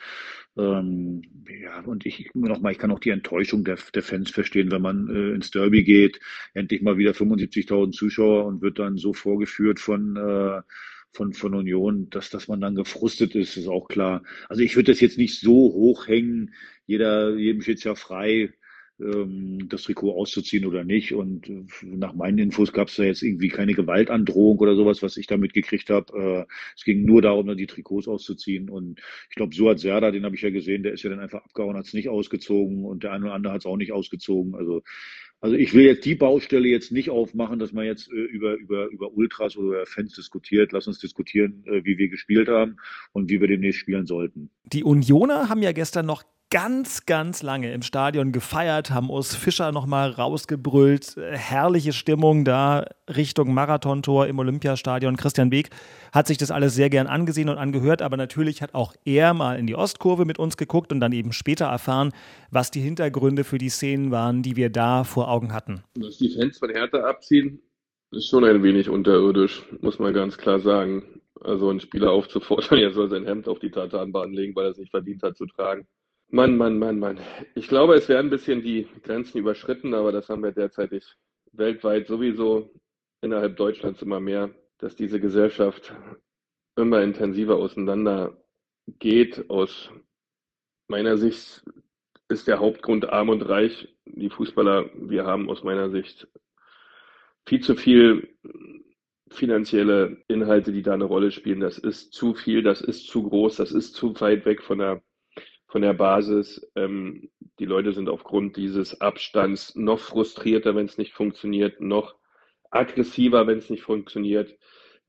Ähm, 0.57 1.21
ja, 1.62 1.81
und 1.81 2.05
ich 2.05 2.31
nochmal, 2.33 2.71
ich 2.71 2.79
kann 2.79 2.91
auch 2.91 3.00
die 3.00 3.12
Enttäuschung 3.12 3.63
der, 3.63 3.77
der 3.93 4.01
Fans 4.01 4.31
verstehen, 4.31 4.71
wenn 4.71 4.81
man 4.81 5.07
äh, 5.07 5.36
ins 5.36 5.51
Derby 5.51 5.83
geht, 5.83 6.19
endlich 6.53 6.81
mal 6.81 6.97
wieder 6.97 7.12
75.000 7.12 7.91
Zuschauer 7.91 8.45
und 8.45 8.62
wird 8.62 8.79
dann 8.79 8.97
so 8.97 9.13
vorgeführt 9.13 9.79
von 9.79 10.15
äh, 10.15 10.62
von, 11.17 11.33
von 11.33 11.55
Union, 11.55 12.09
dass, 12.12 12.29
dass 12.29 12.47
man 12.47 12.62
dann 12.62 12.75
gefrustet 12.75 13.33
ist, 13.36 13.57
ist 13.57 13.67
auch 13.67 13.88
klar. 13.88 14.24
Also 14.50 14.62
ich 14.62 14.75
würde 14.75 14.91
das 14.91 15.01
jetzt 15.01 15.17
nicht 15.17 15.39
so 15.39 15.51
hochhängen. 15.51 16.53
Jeder, 16.86 17.36
jedem 17.36 17.62
steht 17.63 17.83
ja 17.83 17.95
frei, 17.95 18.53
das 19.00 19.84
Trikot 19.84 20.12
auszuziehen 20.20 20.66
oder 20.66 20.84
nicht. 20.84 21.13
Und 21.13 21.48
äh, 21.48 21.66
nach 21.84 22.13
meinen 22.13 22.39
Infos 22.39 22.74
gab 22.74 22.88
es 22.88 22.96
da 22.96 23.04
jetzt 23.04 23.22
irgendwie 23.22 23.50
keine 23.50 23.74
Gewaltandrohung 23.74 24.58
oder 24.58 24.75
sowas, 24.75 25.04
was 25.04 25.18
ich 25.18 25.27
da 25.27 25.38
mitgekriegt 25.38 25.89
habe. 25.89 26.48
Äh, 26.48 26.54
es 26.75 26.84
ging 26.84 27.06
nur 27.06 27.22
darum, 27.22 27.56
die 27.56 27.68
Trikots 27.68 28.08
auszuziehen. 28.08 28.70
Und 28.70 29.00
ich 29.30 29.36
glaube, 29.36 29.54
Suat 29.54 29.80
Serda, 29.80 30.10
den 30.12 30.25
habe 30.25 30.36
ich 30.36 30.42
ja 30.42 30.50
gesehen, 30.50 30.82
der 30.82 30.94
ist 30.94 31.04
ja 31.04 31.12
dann 31.12 31.20
einfach 31.20 31.44
abgehauen, 31.44 31.77
hat 31.77 31.86
es 31.86 31.94
nicht 31.94 32.10
ausgezogen 32.10 32.86
und 32.86 33.04
der 33.04 33.12
eine 33.13 33.25
oder 33.25 33.34
andere 33.36 33.54
hat 33.54 33.62
es 33.62 33.66
auch 33.68 33.77
nicht 33.77 33.92
ausgezogen. 33.92 34.56
Also 34.56 34.82
also 35.39 35.56
ich 35.56 35.75
will 35.75 35.86
jetzt 35.86 36.04
die 36.04 36.16
Baustelle 36.16 36.68
jetzt 36.68 36.92
nicht 36.92 37.12
aufmachen, 37.12 37.60
dass 37.60 37.72
man 37.72 37.86
jetzt 37.86 38.12
äh, 38.12 38.16
über, 38.16 38.56
über, 38.56 38.88
über 38.88 39.13
Ultras 39.13 39.56
oder 39.56 39.68
über 39.68 39.86
Fans 39.86 40.16
diskutiert. 40.16 40.72
Lass 40.72 40.88
uns 40.88 40.98
diskutieren, 40.98 41.63
wie 41.68 42.00
wir 42.00 42.10
gespielt 42.10 42.48
haben 42.48 42.77
und 43.12 43.30
wie 43.30 43.39
wir 43.39 43.48
demnächst 43.48 43.80
spielen 43.80 44.08
sollten. 44.08 44.50
Die 44.63 44.84
Unioner 44.84 45.48
haben 45.48 45.62
ja 45.62 45.74
gestern 45.74 46.08
noch 46.08 46.24
ganz, 46.50 47.06
ganz 47.06 47.44
lange 47.44 47.74
im 47.74 47.82
Stadion 47.82 48.32
gefeiert, 48.32 48.92
haben 48.92 49.10
Urs 49.10 49.36
Fischer 49.36 49.72
nochmal 49.72 50.12
rausgebrüllt. 50.12 51.18
Herrliche 51.18 51.92
Stimmung 51.92 52.46
da 52.46 52.86
Richtung 53.13 53.54
Marathontor 53.54 54.27
im 54.27 54.39
Olympiastadion. 54.39 55.18
Christian 55.18 55.50
Beek 55.50 55.70
hat 56.13 56.27
sich 56.27 56.38
das 56.38 56.51
alles 56.51 56.74
sehr 56.74 56.89
gern 56.89 57.08
angesehen 57.08 57.50
und 57.50 57.58
angehört, 57.58 58.01
aber 58.01 58.16
natürlich 58.16 58.62
hat 58.62 58.74
auch 58.75 58.94
er 59.04 59.34
mal 59.34 59.60
in 59.60 59.68
die 59.68 59.75
Ostkurve 59.75 60.25
mit 60.25 60.39
uns 60.39 60.56
geguckt 60.56 60.94
und 60.94 61.01
dann 61.01 61.12
eben 61.12 61.34
später 61.34 61.66
erfahren, 61.66 62.13
was 62.50 62.72
die 62.72 62.82
Hintergründe 62.82 63.44
für 63.44 63.58
die 63.58 63.70
Szenen 63.70 64.12
waren, 64.12 64.42
die 64.42 64.56
wir 64.56 64.70
da 64.70 65.04
vor 65.04 65.30
Augen 65.30 65.54
hatten. 65.54 65.84
Dass 65.96 66.18
die 66.18 66.30
Fans 66.30 66.60
von 66.60 66.70
Hertha 66.70 67.00
abziehen, 67.00 67.62
ist 68.12 68.30
schon 68.30 68.46
ein 68.46 68.63
wenig 68.63 68.88
unterirdisch, 68.88 69.63
muss 69.82 70.00
man 70.00 70.13
ganz 70.13 70.38
klar 70.38 70.60
sagen. 70.60 71.04
Also 71.42 71.70
einen 71.70 71.82
Spieler 71.82 72.12
aufzufordern, 72.12 72.80
er 72.80 72.92
soll 72.92 73.10
sein 73.10 73.25
Hemd 73.25 73.50
auf 73.50 73.60
die 73.60 73.70
Tatanbahn 73.70 74.32
legen, 74.32 74.56
weil 74.56 74.66
er 74.66 74.72
es 74.72 74.77
nicht 74.77 74.92
verdient 74.92 75.22
hat 75.24 75.36
zu 75.36 75.46
tragen 75.46 75.86
Mann, 76.29 76.57
Mann, 76.57 76.77
Mann, 76.77 77.00
Mann. 77.00 77.19
Ich 77.55 77.69
glaube, 77.69 77.96
es 77.96 78.10
werden 78.10 78.27
ein 78.27 78.31
bisschen 78.31 78.62
die 78.62 78.86
Grenzen 79.03 79.38
überschritten, 79.38 79.93
aber 79.93 80.12
das 80.12 80.27
haben 80.27 80.43
wir 80.43 80.51
derzeitig 80.51 81.05
weltweit 81.53 82.07
sowieso 82.07 82.69
innerhalb 83.22 83.55
Deutschlands 83.55 84.01
immer 84.01 84.19
mehr, 84.19 84.50
dass 84.77 84.98
diese 84.98 85.22
Gesellschaft 85.22 85.96
immer 86.75 87.01
intensiver 87.01 87.55
auseinander 87.55 88.36
geht. 89.00 89.50
Aus 89.50 89.89
meiner 90.89 91.17
Sicht 91.17 91.63
ist 92.27 92.48
der 92.48 92.60
Hauptgrund 92.60 93.07
arm 93.07 93.29
und 93.29 93.41
reich. 93.43 93.88
Die 94.05 94.29
Fußballer, 94.29 94.89
wir 94.96 95.25
haben 95.25 95.50
aus 95.50 95.63
meiner 95.63 95.89
Sicht 95.89 96.27
viel 97.48 97.62
zu 97.62 97.75
viel 97.75 98.36
finanzielle 99.29 100.24
Inhalte, 100.27 100.74
die 100.74 100.81
da 100.81 100.93
eine 100.93 101.05
Rolle 101.05 101.31
spielen. 101.31 101.62
Das 101.62 101.77
ist 101.77 102.13
zu 102.13 102.34
viel, 102.34 102.63
das 102.63 102.81
ist 102.81 103.07
zu 103.07 103.24
groß, 103.24 103.55
das 103.55 103.72
ist 103.72 103.93
zu 103.93 104.19
weit 104.19 104.46
weg 104.46 104.62
von 104.62 104.79
der 104.79 105.01
von 105.77 105.84
der 105.84 105.93
Basis. 105.93 106.67
Ähm, 106.75 107.29
die 107.60 107.65
Leute 107.65 107.93
sind 107.93 108.10
aufgrund 108.10 108.57
dieses 108.57 109.00
Abstands 109.00 109.75
noch 109.75 110.00
frustrierter, 110.00 110.75
wenn 110.75 110.88
es 110.88 110.98
nicht 110.98 111.13
funktioniert, 111.13 111.79
noch 111.81 112.15
aggressiver, 112.72 113.46
wenn 113.46 113.60
es 113.60 113.69
nicht 113.69 113.84
funktioniert. 113.84 114.57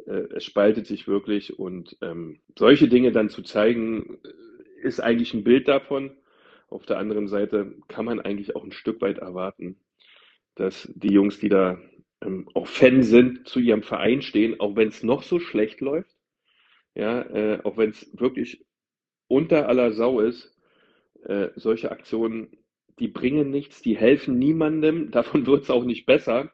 Äh, 0.06 0.24
es 0.36 0.44
spaltet 0.44 0.86
sich 0.86 1.08
wirklich 1.08 1.58
und 1.58 1.96
ähm, 2.02 2.40
solche 2.58 2.86
Dinge 2.86 3.12
dann 3.12 3.30
zu 3.30 3.40
zeigen, 3.40 4.18
äh, 4.22 4.86
ist 4.86 5.00
eigentlich 5.00 5.32
ein 5.32 5.42
Bild 5.42 5.68
davon. 5.68 6.18
Auf 6.68 6.84
der 6.84 6.98
anderen 6.98 7.28
Seite 7.28 7.74
kann 7.88 8.04
man 8.04 8.20
eigentlich 8.20 8.54
auch 8.54 8.62
ein 8.62 8.72
Stück 8.72 9.00
weit 9.00 9.16
erwarten, 9.16 9.80
dass 10.54 10.86
die 10.94 11.14
Jungs, 11.14 11.38
die 11.38 11.48
da 11.48 11.78
ähm, 12.20 12.46
auch 12.52 12.66
Fan 12.66 13.02
sind, 13.02 13.48
zu 13.48 13.58
ihrem 13.58 13.82
Verein 13.82 14.20
stehen, 14.20 14.60
auch 14.60 14.76
wenn 14.76 14.88
es 14.88 15.02
noch 15.02 15.22
so 15.22 15.40
schlecht 15.40 15.80
läuft. 15.80 16.14
Ja, 16.94 17.22
äh, 17.22 17.60
auch 17.64 17.78
wenn 17.78 17.88
es 17.88 18.10
wirklich 18.12 18.66
unter 19.28 19.68
aller 19.68 19.92
Sau 19.92 20.20
ist, 20.20 20.57
äh, 21.24 21.48
solche 21.56 21.90
Aktionen, 21.90 22.48
die 22.98 23.08
bringen 23.08 23.50
nichts, 23.50 23.82
die 23.82 23.96
helfen 23.96 24.38
niemandem, 24.38 25.10
davon 25.12 25.46
wird 25.46 25.64
es 25.64 25.70
auch 25.70 25.84
nicht 25.84 26.06
besser, 26.06 26.50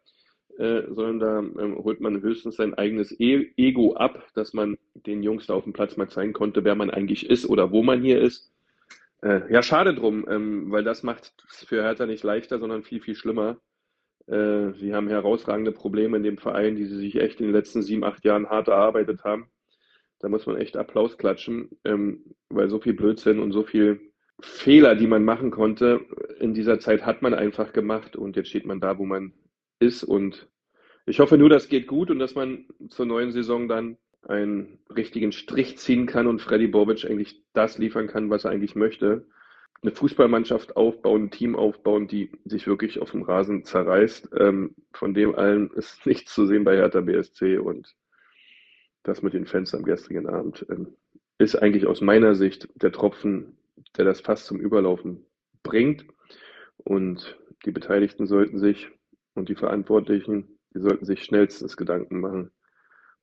äh, 0.59 0.83
sondern 0.88 1.18
da 1.18 1.62
ähm, 1.62 1.76
holt 1.76 2.00
man 2.00 2.21
höchstens 2.21 2.56
sein 2.56 2.75
eigenes 2.75 3.18
e 3.18 3.52
Ego 3.56 3.94
ab, 3.94 4.28
dass 4.35 4.52
man 4.52 4.78
den 4.94 5.23
Jungs 5.23 5.47
da 5.47 5.54
auf 5.54 5.64
dem 5.64 5.73
Platz 5.73 5.97
mal 5.97 6.09
zeigen 6.09 6.33
konnte, 6.33 6.64
wer 6.64 6.75
man 6.75 6.90
eigentlich 6.90 7.28
ist 7.28 7.47
oder 7.47 7.73
wo 7.73 7.83
man 7.83 8.02
hier 8.02 8.21
ist. 8.21 8.52
Äh, 9.23 9.52
ja, 9.52 9.62
schade 9.62 9.94
drum, 9.94 10.26
ähm, 10.28 10.71
weil 10.71 10.85
das 10.85 11.02
macht 11.02 11.33
es 11.50 11.64
für 11.64 11.83
Hertha 11.83 12.06
nicht 12.06 12.23
leichter, 12.23 12.59
sondern 12.59 12.85
viel, 12.85 13.00
viel 13.00 13.16
schlimmer. 13.16 13.59
Äh, 14.26 14.73
sie 14.75 14.94
haben 14.94 15.09
herausragende 15.09 15.73
Probleme 15.73 16.16
in 16.18 16.23
dem 16.23 16.38
Verein, 16.38 16.76
die 16.76 16.87
sie 16.87 16.99
sich 16.99 17.16
echt 17.16 17.40
in 17.40 17.47
den 17.47 17.54
letzten 17.54 17.83
sieben, 17.83 18.04
acht 18.04 18.25
Jahren 18.25 18.49
hart 18.49 18.68
erarbeitet 18.68 19.25
haben. 19.25 19.49
Da 20.21 20.28
muss 20.28 20.47
man 20.47 20.56
echt 20.56 20.76
Applaus 20.76 21.18
klatschen, 21.18 21.71
ähm, 21.85 22.35
weil 22.49 22.71
so 22.71 22.80
viel 22.80 22.94
Blödsinn 22.94 23.40
und 23.40 23.52
so 23.52 23.64
viel 23.64 24.12
Fehler, 24.41 24.95
die 24.95 25.07
man 25.07 25.25
machen 25.25 25.50
konnte, 25.50 26.05
in 26.41 26.55
dieser 26.55 26.81
Zeit 26.81 27.07
hat 27.07 27.23
man 27.23 27.35
einfach 27.35 27.73
gemacht 27.73 28.17
und 28.17 28.37
jetzt 28.37 28.49
steht 28.49 28.67
man 28.67 28.81
da, 28.81 28.99
wo 28.99 29.05
man 29.05 29.33
ist. 29.79 30.03
Und 30.03 30.49
ich 31.07 31.21
hoffe 31.21 31.38
nur, 31.38 31.49
das 31.49 31.69
geht 31.69 31.87
gut 31.87 32.11
und 32.11 32.19
dass 32.19 32.35
man 32.35 32.67
zur 32.88 33.07
neuen 33.07 33.33
Saison 33.33 33.69
dann 33.69 33.97
einen 34.23 34.79
richtigen 34.95 35.33
Strich 35.33 35.79
ziehen 35.79 36.07
kann 36.07 36.26
und 36.26 36.41
Freddy 36.41 36.67
Bobic 36.67 37.05
eigentlich 37.05 37.43
das 37.53 37.79
liefern 37.79 38.07
kann, 38.07 38.31
was 38.31 38.45
er 38.45 38.50
eigentlich 38.50 38.75
möchte. 38.75 39.26
Eine 39.83 39.93
Fußballmannschaft 39.93 40.76
aufbauen, 40.76 41.25
ein 41.25 41.31
Team 41.31 41.57
aufbauen, 41.57 42.09
die 42.09 42.33
sich 42.45 42.67
wirklich 42.67 43.00
auf 43.00 43.11
dem 43.11 43.23
Rasen 43.23 43.64
zerreißt. 43.64 44.31
Ähm, 44.38 44.75
von 44.93 45.12
dem 45.12 45.35
allen 45.35 45.71
ist 45.73 46.07
nichts 46.07 46.35
zu 46.35 46.47
sehen 46.47 46.64
bei 46.64 46.76
Hertha 46.76 47.03
BSC 47.03 47.59
und 47.59 47.95
das 49.03 49.23
mit 49.23 49.35
den 49.35 49.47
Fans 49.47 49.75
am 49.75 49.83
gestrigen 49.83 50.26
Abend 50.26 50.64
ähm, 50.71 50.97
ist 51.38 51.57
eigentlich 51.57 51.87
aus 51.87 52.00
meiner 52.00 52.35
Sicht 52.35 52.69
der 52.76 52.93
Tropfen, 52.93 53.59
der 53.97 54.05
das 54.05 54.21
Fass 54.21 54.45
zum 54.45 54.61
Überlaufen 54.61 55.27
bringt. 55.63 56.05
Und 56.79 57.39
die 57.65 57.71
Beteiligten 57.73 58.27
sollten 58.27 58.59
sich 58.59 58.91
und 59.35 59.49
die 59.49 59.55
Verantwortlichen, 59.55 60.59
die 60.75 60.81
sollten 60.81 61.05
sich 61.05 61.25
schnellstens 61.25 61.77
Gedanken 61.77 62.21
machen 62.21 62.51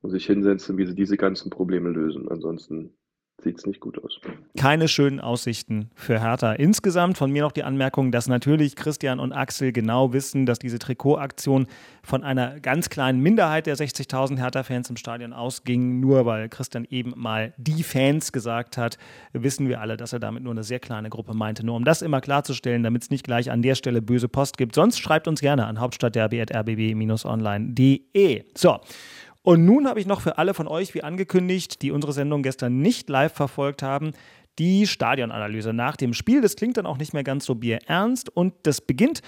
und 0.02 0.10
sich 0.10 0.26
hinsetzen, 0.26 0.78
wie 0.78 0.86
sie 0.86 0.96
diese 0.96 1.18
ganzen 1.18 1.50
Probleme 1.50 1.90
lösen. 1.90 2.30
Ansonsten 2.30 2.98
sieht 3.44 3.58
es 3.58 3.66
nicht 3.66 3.80
gut 3.80 4.02
aus. 4.04 4.20
Keine 4.58 4.88
schönen 4.88 5.20
Aussichten 5.20 5.90
für 5.96 6.20
Hertha. 6.20 6.54
Insgesamt 6.54 7.18
von 7.18 7.32
mir 7.32 7.42
noch 7.42 7.52
die 7.52 7.64
Anmerkung, 7.64 8.12
dass 8.12 8.28
natürlich 8.28 8.76
Christian 8.76 9.20
und 9.20 9.34
Axel 9.34 9.72
genau 9.72 10.14
wissen, 10.14 10.46
dass 10.46 10.60
diese 10.60 10.78
Trikotaktion 10.80 11.68
von 12.04 12.24
einer 12.24 12.60
ganz 12.60 12.90
kleinen 12.90 13.22
Minderheit 13.22 13.68
der 13.68 13.76
60.000 13.76 14.38
Hertha-Fans 14.38 14.90
im 14.90 14.98
Stadion 14.98 15.34
ausging. 15.34 16.00
Nur 16.00 16.26
weil 16.26 16.50
Christian 16.50 16.86
eben 16.90 17.14
mal 17.16 17.54
die 17.58 17.84
Fans 17.84 18.32
gesagt 18.32 18.78
hat, 18.78 18.98
wissen 19.34 19.68
wir 19.68 19.82
alle, 19.82 19.98
dass 19.98 20.14
er 20.14 20.20
damit 20.20 20.44
nur 20.44 20.54
eine 20.54 20.64
sehr 20.64 20.80
kleine 20.80 21.10
Gruppe 21.10 21.34
meinte. 21.34 21.66
Nur 21.66 21.76
um 21.76 21.84
das 21.84 22.02
immer 22.02 22.22
klarzustellen, 22.22 22.84
damit 22.84 23.04
es 23.04 23.10
nicht 23.10 23.24
gleich 23.24 23.52
an 23.52 23.62
der 23.62 23.76
Stelle 23.76 24.02
böse 24.02 24.28
Post 24.28 24.58
gibt. 24.58 24.76
Sonst 24.76 25.00
schreibt 25.00 25.28
uns 25.28 25.42
gerne 25.42 25.66
an 25.66 25.80
hauptstadtderby.rbb-online.de. 25.80 28.44
So. 28.56 28.80
Und 29.44 29.66
nun 29.66 29.88
habe 29.88 30.00
ich 30.00 30.06
noch 30.06 30.22
für 30.22 30.38
alle 30.38 30.54
von 30.54 30.68
euch, 30.68 30.94
wie 30.94 31.04
angekündigt, 31.04 31.82
die 31.82 31.92
unsere 31.92 32.14
Sendung 32.14 32.44
gestern 32.44 32.80
nicht 32.80 33.10
live 33.10 33.34
verfolgt 33.34 33.82
haben, 33.82 34.12
die 34.60 34.86
Stadionanalyse 34.86 35.74
nach 35.74 35.96
dem 35.96 36.14
Spiel. 36.14 36.42
Das 36.42 36.56
klingt 36.56 36.78
dann 36.78 36.86
auch 36.86 36.98
nicht 36.98 37.14
mehr 37.14 37.24
ganz 37.24 37.46
so 37.46 37.56
bierernst 37.56 38.30
und 38.30 38.54
das 38.64 38.82
beginnt 38.82 39.22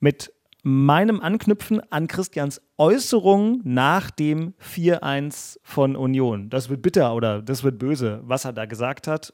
mit 0.00 0.32
meinem 0.62 1.20
Anknüpfen 1.20 1.80
an 1.90 2.06
Christians 2.06 2.60
Äußerung 2.76 3.60
nach 3.64 4.10
dem 4.10 4.54
4-1 4.60 5.58
von 5.62 5.96
Union. 5.96 6.50
Das 6.50 6.68
wird 6.68 6.82
bitter 6.82 7.14
oder 7.14 7.40
das 7.40 7.62
wird 7.62 7.78
böse, 7.78 8.20
was 8.24 8.44
er 8.44 8.52
da 8.52 8.66
gesagt 8.66 9.06
hat. 9.06 9.32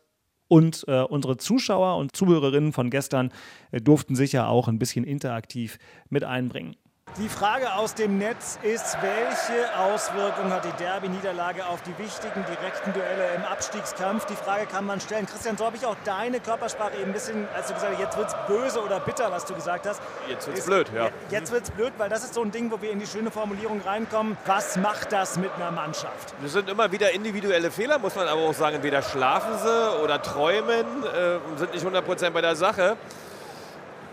Und 0.48 0.84
äh, 0.86 1.00
unsere 1.02 1.38
Zuschauer 1.38 1.96
und 1.96 2.14
Zuhörerinnen 2.14 2.72
von 2.72 2.90
gestern 2.90 3.32
äh, 3.72 3.80
durften 3.80 4.14
sich 4.14 4.30
ja 4.30 4.46
auch 4.46 4.68
ein 4.68 4.78
bisschen 4.78 5.02
interaktiv 5.02 5.78
mit 6.08 6.22
einbringen. 6.22 6.76
Die 7.18 7.30
Frage 7.30 7.72
aus 7.72 7.94
dem 7.94 8.18
Netz 8.18 8.58
ist, 8.60 8.98
welche 9.00 9.74
Auswirkungen 9.78 10.52
hat 10.52 10.66
die 10.66 10.72
Derby-Niederlage 10.72 11.64
auf 11.64 11.80
die 11.80 11.96
wichtigen 11.96 12.44
direkten 12.44 12.92
Duelle 12.92 13.34
im 13.34 13.42
Abstiegskampf? 13.42 14.26
Die 14.26 14.36
Frage 14.36 14.66
kann 14.66 14.84
man 14.84 15.00
stellen. 15.00 15.24
Christian, 15.24 15.56
so 15.56 15.64
habe 15.64 15.78
ich 15.78 15.86
auch 15.86 15.96
deine 16.04 16.40
Körpersprache 16.40 16.94
eben 16.96 17.06
ein 17.06 17.12
bisschen, 17.14 17.48
als 17.56 17.68
du 17.68 17.72
gesagt 17.74 17.94
hast, 17.94 18.00
jetzt 18.00 18.18
wird 18.18 18.28
es 18.28 18.34
böse 18.46 18.84
oder 18.84 19.00
bitter, 19.00 19.32
was 19.32 19.46
du 19.46 19.54
gesagt 19.54 19.86
hast. 19.86 20.02
Jetzt 20.28 20.46
wird 20.46 20.58
es 20.58 20.66
blöd, 20.66 20.90
ja. 20.94 21.08
Jetzt 21.30 21.52
wird 21.52 21.62
es 21.64 21.70
blöd, 21.70 21.94
weil 21.96 22.10
das 22.10 22.22
ist 22.22 22.34
so 22.34 22.42
ein 22.42 22.50
Ding, 22.50 22.70
wo 22.70 22.82
wir 22.82 22.90
in 22.90 22.98
die 22.98 23.06
schöne 23.06 23.30
Formulierung 23.30 23.80
reinkommen. 23.80 24.36
Was 24.44 24.76
macht 24.76 25.10
das 25.10 25.38
mit 25.38 25.50
einer 25.54 25.70
Mannschaft? 25.70 26.34
Das 26.42 26.52
sind 26.52 26.68
immer 26.68 26.92
wieder 26.92 27.12
individuelle 27.12 27.70
Fehler, 27.70 27.98
muss 27.98 28.14
man 28.14 28.28
aber 28.28 28.42
auch 28.42 28.52
sagen. 28.52 28.76
Entweder 28.76 29.00
schlafen 29.00 29.54
sie 29.64 30.02
oder 30.02 30.20
träumen 30.20 30.84
äh, 31.02 31.38
und 31.48 31.58
sind 31.58 31.72
nicht 31.72 31.86
100% 31.86 32.28
bei 32.28 32.42
der 32.42 32.56
Sache. 32.56 32.98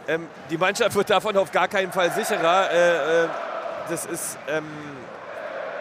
Ähm, 0.08 0.28
die 0.50 0.58
Mannschaft 0.58 0.96
wird 0.96 1.10
davon 1.10 1.38
auf 1.38 1.52
gar 1.52 1.68
keinen 1.68 1.92
Fall 1.92 2.12
sicherer. 2.12 2.70
Äh, 2.72 3.24
äh, 3.24 3.28
das 3.90 4.06
ist 4.06 4.38
ähm, 4.48 4.66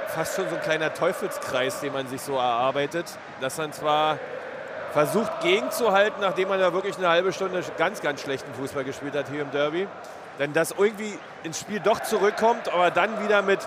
fast 0.08 0.36
schon 0.36 0.48
so 0.48 0.56
ein 0.56 0.62
kleiner 0.62 0.94
Teufelskreis, 0.94 1.80
den 1.80 1.92
man 1.92 2.06
sich 2.06 2.20
so 2.20 2.36
erarbeitet, 2.36 3.06
dass 3.40 3.58
man 3.58 3.72
zwar 3.72 4.18
versucht 4.92 5.40
gegenzuhalten, 5.40 6.20
nachdem 6.20 6.48
man 6.48 6.60
ja 6.60 6.72
wirklich 6.72 6.98
eine 6.98 7.08
halbe 7.08 7.32
Stunde 7.32 7.62
ganz, 7.78 8.00
ganz 8.00 8.20
schlechten 8.20 8.52
Fußball 8.54 8.84
gespielt 8.84 9.14
hat 9.14 9.28
hier 9.28 9.42
im 9.42 9.50
Derby. 9.50 9.88
Denn 10.38 10.52
das 10.52 10.72
irgendwie 10.76 11.18
ins 11.42 11.58
Spiel 11.58 11.80
doch 11.80 12.00
zurückkommt, 12.00 12.68
aber 12.72 12.90
dann 12.90 13.22
wieder 13.24 13.42
mit, 13.42 13.60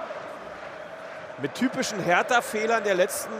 mit 1.40 1.54
typischen 1.56 2.00
Hertha-Fehlern 2.00 2.84
der 2.84 2.96
letzten 2.96 3.34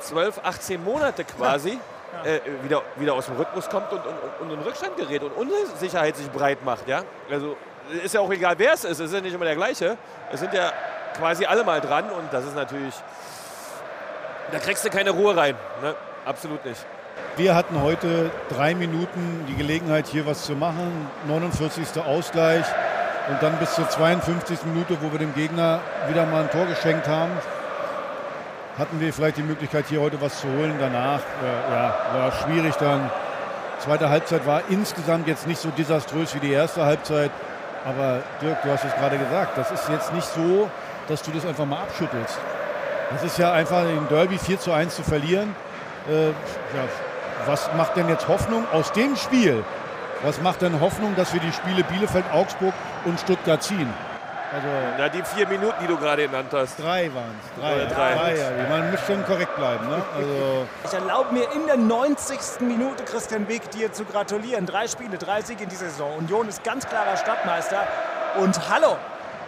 12, 0.00 0.40
18 0.42 0.84
Monate 0.84 1.24
quasi 1.24 1.78
äh, 2.24 2.40
wieder, 2.62 2.82
wieder 2.96 3.14
aus 3.14 3.26
dem 3.26 3.36
Rhythmus 3.36 3.68
kommt 3.68 3.92
und, 3.92 4.00
und, 4.00 4.40
und 4.40 4.50
in 4.58 4.60
Rückstand 4.60 4.96
gerät 4.96 5.22
und 5.22 5.32
Unsicherheit 5.32 6.16
sich 6.16 6.30
breit 6.30 6.64
macht. 6.64 6.86
Ja? 6.88 7.02
Also 7.30 7.56
ist 8.04 8.14
ja 8.14 8.20
auch 8.20 8.30
egal, 8.30 8.54
wer 8.58 8.74
es 8.74 8.84
ist. 8.84 9.00
Es 9.00 9.06
ist 9.08 9.14
ja 9.14 9.20
nicht 9.20 9.34
immer 9.34 9.44
der 9.44 9.56
gleiche. 9.56 9.96
Es 10.30 10.40
sind 10.40 10.52
ja 10.54 10.72
quasi 11.16 11.44
alle 11.44 11.64
mal 11.64 11.80
dran 11.80 12.10
und 12.10 12.32
das 12.32 12.44
ist 12.44 12.54
natürlich, 12.54 12.94
da 14.50 14.58
kriegst 14.58 14.84
du 14.84 14.90
keine 14.90 15.10
Ruhe 15.10 15.36
rein. 15.36 15.56
Ne? 15.82 15.94
Absolut 16.24 16.64
nicht. 16.64 16.84
Wir 17.36 17.54
hatten 17.54 17.82
heute 17.82 18.30
drei 18.50 18.74
Minuten 18.74 19.46
die 19.48 19.56
Gelegenheit, 19.56 20.06
hier 20.06 20.26
was 20.26 20.44
zu 20.44 20.52
machen. 20.52 21.10
49. 21.26 22.02
Ausgleich 22.04 22.64
und 23.28 23.42
dann 23.42 23.58
bis 23.58 23.74
zur 23.74 23.88
52. 23.88 24.64
Minute, 24.64 24.98
wo 25.00 25.12
wir 25.12 25.18
dem 25.18 25.34
Gegner 25.34 25.80
wieder 26.08 26.26
mal 26.26 26.42
ein 26.42 26.50
Tor 26.50 26.66
geschenkt 26.66 27.08
haben 27.08 27.32
hatten 28.78 29.00
wir 29.00 29.12
vielleicht 29.12 29.36
die 29.36 29.42
Möglichkeit, 29.42 29.86
hier 29.88 30.00
heute 30.00 30.20
was 30.20 30.40
zu 30.40 30.48
holen. 30.48 30.74
Danach 30.78 31.20
äh, 31.20 31.72
ja, 31.72 31.94
war 32.14 32.32
schwierig 32.32 32.74
dann 32.76 33.10
Zweite 33.82 34.10
Halbzeit 34.10 34.46
war 34.46 34.62
insgesamt 34.68 35.26
jetzt 35.26 35.48
nicht 35.48 35.60
so 35.60 35.70
desaströs 35.70 36.36
wie 36.36 36.38
die 36.38 36.52
erste 36.52 36.84
Halbzeit. 36.84 37.32
Aber 37.84 38.22
Dirk, 38.40 38.62
du 38.62 38.70
hast 38.70 38.84
es 38.84 38.94
gerade 38.94 39.18
gesagt, 39.18 39.58
das 39.58 39.72
ist 39.72 39.88
jetzt 39.88 40.14
nicht 40.14 40.26
so, 40.28 40.70
dass 41.08 41.20
du 41.22 41.32
das 41.32 41.44
einfach 41.44 41.66
mal 41.66 41.82
abschüttelst. 41.82 42.38
Das 43.10 43.24
ist 43.24 43.38
ja 43.38 43.52
einfach 43.52 43.82
im 43.82 44.06
Derby 44.06 44.38
4 44.38 44.60
zu 44.60 44.70
1 44.70 44.94
zu 44.94 45.02
verlieren. 45.02 45.56
Äh, 46.08 46.28
ja, 46.28 46.32
was 47.44 47.70
macht 47.76 47.96
denn 47.96 48.08
jetzt 48.08 48.28
Hoffnung 48.28 48.64
aus 48.72 48.92
dem 48.92 49.16
Spiel? 49.16 49.64
Was 50.22 50.40
macht 50.40 50.62
denn 50.62 50.80
Hoffnung, 50.80 51.16
dass 51.16 51.32
wir 51.32 51.40
die 51.40 51.50
Spiele 51.50 51.82
Bielefeld, 51.82 52.24
Augsburg 52.32 52.74
und 53.04 53.18
Stuttgart 53.18 53.64
ziehen? 53.64 53.92
Also 54.54 54.68
Na, 54.98 55.08
die 55.08 55.22
vier 55.22 55.48
Minuten, 55.48 55.74
die 55.80 55.86
du 55.86 55.96
gerade 55.96 56.26
genannt 56.26 56.50
hast. 56.52 56.78
Drei 56.78 57.10
waren 57.14 57.34
es. 57.42 57.60
Drei, 57.60 57.86
drei. 57.86 58.14
drei 58.14 58.36
ja. 58.36 58.68
Man 58.68 58.90
muss 58.90 59.00
schon 59.06 59.24
korrekt 59.24 59.56
bleiben. 59.56 59.88
Ne? 59.88 60.02
Also 60.14 60.66
ich 60.84 60.92
erlaube 60.92 61.32
mir 61.32 61.50
in 61.52 61.66
der 61.66 61.78
90. 61.78 62.38
Minute 62.60 63.04
Christian 63.04 63.48
Weg 63.48 63.70
dir 63.70 63.92
zu 63.92 64.04
gratulieren. 64.04 64.66
Drei 64.66 64.88
Spiele, 64.88 65.16
drei 65.16 65.40
Siege 65.40 65.64
in 65.64 65.70
dieser 65.70 65.88
Saison. 65.88 66.18
Union 66.18 66.48
ist 66.48 66.62
ganz 66.64 66.86
klarer 66.86 67.16
Stadtmeister. 67.16 67.86
Und 68.38 68.68
hallo, 68.68 68.96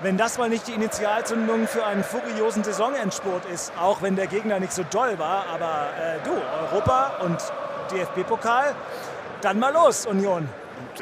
wenn 0.01 0.17
das 0.17 0.39
mal 0.39 0.49
nicht 0.49 0.67
die 0.69 0.73
Initialzündung 0.73 1.69
für 1.69 1.85
einen 1.85 2.03
furiosen 2.03 2.65
Saisonendspurt 2.65 3.45
ist, 3.47 3.73
auch 3.79 4.01
wenn 4.01 4.17
der 4.17 4.27
Gegner 4.27 4.59
nicht 4.59 4.73
so 4.73 4.85
doll 4.91 5.19
war, 5.19 5.45
aber 5.53 5.89
äh, 5.99 6.19
du, 6.25 6.33
Europa 6.73 7.13
und 7.21 7.39
DFB-Pokal, 7.93 8.75
dann 9.43 9.59
mal 9.59 9.73
los, 9.73 10.07
Union. 10.07 10.49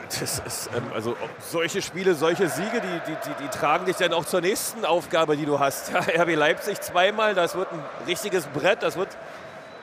Das 0.08 0.38
ist, 0.46 0.70
ähm, 0.76 0.90
also 0.94 1.16
solche 1.40 1.82
Spiele, 1.82 2.14
solche 2.14 2.48
Siege, 2.48 2.80
die, 2.80 3.10
die, 3.10 3.16
die, 3.16 3.44
die, 3.44 3.48
tragen 3.48 3.86
dich 3.86 3.96
dann 3.96 4.12
auch 4.12 4.24
zur 4.24 4.40
nächsten 4.40 4.84
Aufgabe, 4.84 5.36
die 5.36 5.46
du 5.46 5.58
hast. 5.58 5.92
Ja, 5.92 6.00
RB 6.22 6.34
Leipzig 6.34 6.80
zweimal, 6.80 7.34
das 7.34 7.54
wird 7.54 7.72
ein 7.72 7.82
richtiges 8.06 8.46
Brett, 8.46 8.82
das 8.82 8.96
wird, 8.96 9.08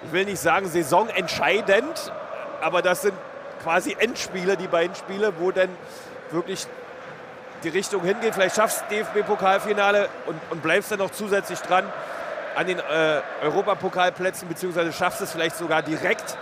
ich 0.04 0.12
will 0.12 0.26
nicht 0.26 0.40
sagen 0.40 0.68
saisonentscheidend, 0.68 2.12
aber 2.62 2.82
das 2.82 3.04
sind 3.04 3.14
quasi 3.64 3.96
Endspiele, 4.00 4.58
die 4.58 4.68
beiden 4.68 4.96
Spiele, 4.96 5.34
wo 5.40 5.52
dann 5.52 5.70
wirklich 6.32 6.68
die 7.64 7.70
Richtung 7.70 8.04
hingeht. 8.04 8.34
Vielleicht 8.34 8.56
schaffst 8.56 8.84
du 8.90 8.96
DFB-Pokalfinale 8.96 10.10
und, 10.26 10.40
und 10.50 10.62
bleibst 10.62 10.92
dann 10.92 11.00
noch 11.00 11.12
zusätzlich 11.12 11.60
dran 11.60 11.86
an 12.56 12.68
den 12.68 12.80
äh, 12.80 13.22
Europapokalplätzen, 13.42 14.48
beziehungsweise 14.48 14.92
schaffst 14.94 15.22
es 15.22 15.32
vielleicht 15.32 15.56
sogar 15.56 15.82
direkt. 15.82 16.38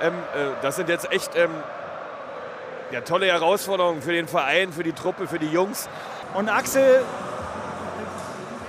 Ähm, 0.00 0.14
äh, 0.34 0.50
das 0.62 0.76
sind 0.76 0.88
jetzt 0.88 1.10
echt 1.10 1.36
ähm, 1.36 1.50
ja, 2.90 3.00
tolle 3.02 3.26
Herausforderungen 3.26 4.02
für 4.02 4.12
den 4.12 4.28
Verein, 4.28 4.72
für 4.72 4.82
die 4.82 4.92
Truppe, 4.92 5.26
für 5.26 5.38
die 5.38 5.48
Jungs. 5.48 5.88
Und 6.34 6.48
Axel, 6.48 7.04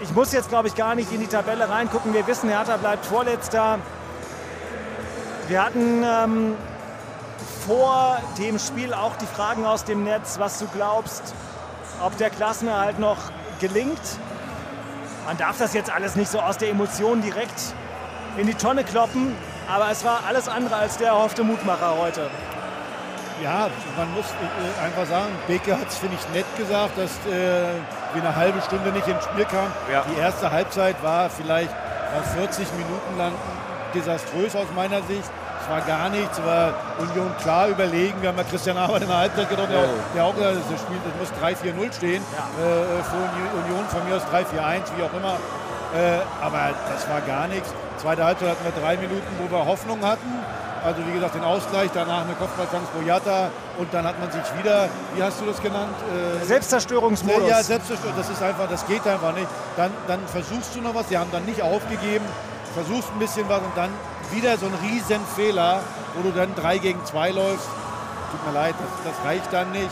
ich 0.01 0.11
muss 0.13 0.31
jetzt, 0.31 0.49
glaube 0.49 0.67
ich, 0.67 0.75
gar 0.75 0.95
nicht 0.95 1.11
in 1.11 1.19
die 1.19 1.27
Tabelle 1.27 1.69
reingucken. 1.69 2.13
Wir 2.13 2.25
wissen, 2.27 2.49
Hertha 2.49 2.77
bleibt 2.77 3.05
Vorletzter. 3.05 3.79
Wir 5.47 5.63
hatten 5.63 6.03
ähm, 6.03 6.55
vor 7.65 8.19
dem 8.37 8.59
Spiel 8.59 8.93
auch 8.93 9.15
die 9.17 9.25
Fragen 9.25 9.65
aus 9.65 9.83
dem 9.83 10.03
Netz, 10.03 10.37
was 10.39 10.59
du 10.59 10.67
glaubst, 10.67 11.33
ob 12.01 12.15
der 12.17 12.29
Klassenerhalt 12.29 12.99
noch 12.99 13.17
gelingt. 13.59 13.99
Man 15.25 15.37
darf 15.37 15.57
das 15.57 15.73
jetzt 15.73 15.91
alles 15.91 16.15
nicht 16.15 16.31
so 16.31 16.39
aus 16.39 16.57
der 16.57 16.69
Emotion 16.69 17.21
direkt 17.21 17.73
in 18.37 18.47
die 18.47 18.53
Tonne 18.53 18.83
kloppen, 18.83 19.35
aber 19.69 19.91
es 19.91 20.03
war 20.03 20.21
alles 20.27 20.47
andere 20.47 20.75
als 20.75 20.97
der 20.97 21.09
erhoffte 21.09 21.43
Mutmacher 21.43 21.97
heute. 21.97 22.29
Ja, 23.41 23.69
man 23.97 24.13
muss 24.13 24.25
äh, 24.25 24.85
einfach 24.85 25.05
sagen, 25.05 25.31
Beke 25.47 25.79
hat 25.79 25.87
es, 25.87 25.97
finde 25.97 26.17
ich, 26.19 26.35
nett 26.35 26.45
gesagt, 26.57 26.97
dass 26.97 27.11
äh, 27.25 27.63
wir 28.13 28.21
eine 28.21 28.35
halbe 28.35 28.61
Stunde 28.61 28.91
nicht 28.91 29.07
ins 29.07 29.23
Spiel 29.23 29.45
kamen. 29.45 29.71
Ja. 29.91 30.03
Die 30.13 30.19
erste 30.19 30.51
Halbzeit 30.51 31.01
war 31.03 31.29
vielleicht 31.29 31.71
war 32.13 32.23
40 32.23 32.67
Minuten 32.73 33.17
lang 33.17 33.33
desaströs 33.93 34.55
aus 34.55 34.67
meiner 34.75 35.01
Sicht. 35.03 35.29
Es 35.61 35.69
war 35.69 35.81
gar 35.81 36.09
nichts, 36.09 36.41
war 36.43 36.73
Union 36.97 37.31
klar 37.41 37.67
überlegen. 37.67 38.21
Wir 38.21 38.29
haben 38.29 38.37
ja 38.37 38.43
Christian 38.43 38.77
Arbeit 38.77 39.03
in 39.03 39.07
der 39.09 39.17
Halbzeit 39.17 39.49
gedacht, 39.49 39.69
ja. 39.71 39.83
der, 40.15 40.25
auch 40.25 40.35
gesagt 40.35 40.57
das 40.57 40.81
Spiel 40.81 40.97
das 41.05 41.13
muss 41.19 41.31
3-4-0 41.39 41.93
stehen. 41.93 42.23
Ja. 42.33 42.63
Äh, 42.65 43.03
für 43.03 43.21
Union 43.63 43.85
von 43.89 44.07
mir 44.07 44.15
aus 44.15 44.23
3-4-1, 44.33 44.97
wie 44.97 45.03
auch 45.03 45.13
immer. 45.13 45.37
Äh, 45.93 46.21
aber 46.41 46.73
das 46.91 47.09
war 47.09 47.21
gar 47.21 47.47
nichts. 47.47 47.69
Zweite 47.97 48.23
Halbzeit 48.23 48.49
hatten 48.49 48.63
wir 48.63 48.81
drei 48.81 48.97
Minuten, 48.97 49.27
wo 49.39 49.51
wir 49.51 49.65
Hoffnung 49.65 50.01
hatten. 50.01 50.29
Also 50.83 51.05
wie 51.05 51.11
gesagt, 51.11 51.35
den 51.35 51.43
Ausgleich, 51.43 51.89
danach 51.93 52.23
eine 52.23 52.33
Kopfballchance 52.35 52.87
Boyata 52.93 53.49
und 53.77 53.93
dann 53.93 54.05
hat 54.05 54.19
man 54.19 54.31
sich 54.31 54.43
wieder, 54.57 54.87
wie 55.13 55.21
hast 55.21 55.41
du 55.41 55.45
das 55.45 55.61
genannt? 55.61 55.95
Äh, 56.41 56.45
Selbstzerstörungsmodus. 56.45 57.49
Ja, 57.49 57.61
Selbstzerstörung, 57.61 58.15
das 58.15 58.29
ist 58.29 58.41
einfach, 58.41 58.69
das 58.69 58.85
geht 58.87 59.05
einfach 59.05 59.33
nicht. 59.33 59.47
Dann, 59.75 59.91
dann 60.07 60.19
versuchst 60.27 60.75
du 60.75 60.81
noch 60.81 60.95
was, 60.95 61.07
die 61.07 61.17
haben 61.17 61.31
dann 61.31 61.43
nicht 61.45 61.61
aufgegeben, 61.61 62.25
versuchst 62.73 63.09
ein 63.13 63.19
bisschen 63.19 63.49
was 63.49 63.59
und 63.59 63.75
dann 63.75 63.89
wieder 64.31 64.57
so 64.57 64.67
ein 64.67 64.73
Riesenfehler, 64.81 65.81
wo 66.15 66.29
du 66.29 66.31
dann 66.35 66.55
3 66.55 66.77
gegen 66.77 67.03
2 67.05 67.31
läufst. 67.31 67.67
Tut 68.31 68.47
mir 68.47 68.53
leid, 68.53 68.75
das, 68.79 69.13
das 69.13 69.25
reicht 69.25 69.51
dann 69.51 69.71
nicht. 69.71 69.89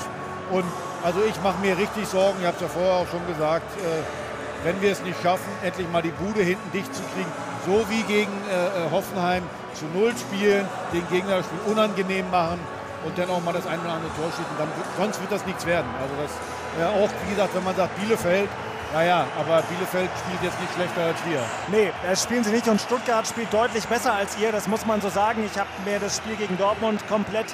Und 0.52 0.66
also 1.04 1.20
ich 1.28 1.42
mache 1.42 1.60
mir 1.60 1.78
richtig 1.78 2.08
Sorgen, 2.08 2.38
ich 2.40 2.48
habe 2.48 2.56
es 2.56 2.62
ja 2.62 2.70
vorher 2.70 2.94
auch 2.94 3.08
schon 3.10 3.26
gesagt, 3.28 3.66
äh, 3.78 4.66
wenn 4.66 4.82
wir 4.82 4.92
es 4.92 5.02
nicht 5.02 5.22
schaffen, 5.22 5.50
endlich 5.64 5.90
mal 5.92 6.02
die 6.02 6.12
Bude 6.12 6.42
hinten 6.42 6.72
dicht 6.72 6.94
zu 6.94 7.02
kriegen, 7.14 7.32
so 7.68 7.86
wie 7.90 8.02
gegen 8.04 8.32
äh, 8.50 8.88
äh 8.88 8.92
Hoffenheim, 8.92 9.44
zu 9.74 9.86
Null 9.94 10.14
spielen, 10.18 10.66
den 10.92 11.08
Gegner 11.10 11.44
Spiel 11.44 11.72
unangenehm 11.72 12.32
machen 12.32 12.60
und 13.06 13.16
dann 13.18 13.30
auch 13.30 13.44
mal 13.44 13.54
das 13.54 13.68
ein 13.68 13.80
oder 13.80 13.94
andere 13.94 14.12
Tor 14.16 14.32
schießen. 14.32 14.58
Dann, 14.58 14.70
sonst 14.98 15.22
wird 15.22 15.32
das 15.32 15.46
nichts 15.46 15.66
werden. 15.66 15.88
Also 16.02 16.14
das 16.22 16.32
ja, 16.80 16.90
auch, 16.90 17.10
wie 17.26 17.32
gesagt, 17.32 17.54
wenn 17.56 17.64
man 17.64 17.76
sagt 17.76 17.96
Bielefeld, 18.00 18.50
naja, 18.94 19.26
aber 19.38 19.62
Bielefeld 19.64 20.10
spielt 20.24 20.44
jetzt 20.44 20.60
nicht 20.62 20.74
schlechter 20.74 21.02
als 21.02 21.18
wir. 21.26 21.42
Nee, 21.68 21.92
das 22.08 22.24
spielen 22.24 22.44
sie 22.44 22.52
nicht 22.52 22.68
und 22.68 22.80
Stuttgart 22.80 23.28
spielt 23.28 23.54
deutlich 23.54 23.86
besser 23.86 24.14
als 24.14 24.38
ihr, 24.40 24.52
das 24.52 24.68
muss 24.68 24.86
man 24.86 25.02
so 25.02 25.10
sagen. 25.10 25.44
Ich 25.46 25.60
habe 25.60 25.70
mir 25.86 26.00
das 26.00 26.18
Spiel 26.18 26.36
gegen 26.36 26.58
Dortmund 26.58 27.06
komplett 27.08 27.48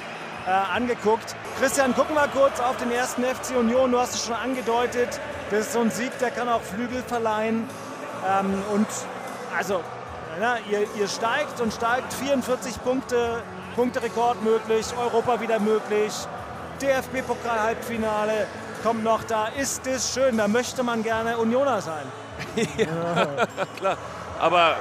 äh, 0.46 0.50
angeguckt. 0.50 1.34
Christian, 1.58 1.94
gucken 1.94 2.14
wir 2.14 2.28
kurz 2.28 2.60
auf 2.60 2.76
den 2.76 2.90
ersten 2.92 3.24
FC 3.24 3.56
Union. 3.58 3.90
Du 3.92 3.98
hast 3.98 4.14
es 4.14 4.26
schon 4.26 4.34
angedeutet, 4.34 5.20
das 5.50 5.60
ist 5.60 5.72
so 5.72 5.80
ein 5.80 5.90
Sieg, 5.90 6.16
der 6.20 6.30
kann 6.30 6.48
auch 6.48 6.62
Flügel 6.62 7.02
verleihen. 7.02 7.68
Ähm, 8.26 8.62
und 8.72 8.86
also 9.56 9.80
ja, 10.40 10.56
ihr, 10.70 10.86
ihr, 10.98 11.08
steigt 11.08 11.60
und 11.60 11.72
steigt, 11.72 12.12
44 12.14 12.82
Punkte, 12.82 13.42
Punkterekord 13.76 14.42
möglich, 14.42 14.86
Europa 14.98 15.40
wieder 15.40 15.58
möglich, 15.58 16.12
DFB-Pokal-Halbfinale 16.80 18.46
kommt 18.82 19.04
noch, 19.04 19.24
da 19.24 19.48
ist 19.48 19.86
es 19.86 20.12
schön, 20.12 20.36
da 20.36 20.48
möchte 20.48 20.82
man 20.82 21.02
gerne 21.02 21.38
Unioner 21.38 21.80
sein. 21.80 22.04
ja, 22.76 23.46
klar, 23.78 23.96
aber 24.40 24.76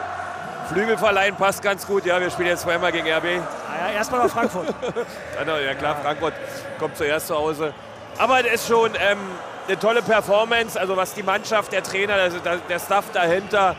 Flügel 0.69 0.97
verleihen 0.97 1.35
passt 1.35 1.61
ganz 1.61 1.85
gut, 1.85 2.05
ja, 2.05 2.19
wir 2.19 2.29
spielen 2.29 2.49
jetzt 2.49 2.63
zweimal 2.63 2.91
gegen 2.91 3.07
RB. 3.07 3.25
Ah 3.25 3.87
ja, 3.87 3.93
erstmal 3.95 4.23
nach 4.23 4.31
Frankfurt. 4.31 4.67
ja 5.65 5.73
klar, 5.75 5.97
Frankfurt 6.01 6.33
kommt 6.79 6.97
zuerst 6.97 7.27
zu 7.27 7.35
Hause. 7.35 7.73
Aber 8.17 8.39
es 8.45 8.53
ist 8.53 8.67
schon 8.67 8.91
ähm, 8.95 9.19
eine 9.67 9.79
tolle 9.79 10.01
Performance, 10.01 10.79
also 10.79 10.97
was 10.97 11.13
die 11.13 11.23
Mannschaft, 11.23 11.71
der 11.71 11.83
Trainer, 11.83 12.15
also 12.15 12.37
der 12.39 12.79
Staff 12.79 13.05
dahinter, 13.13 13.75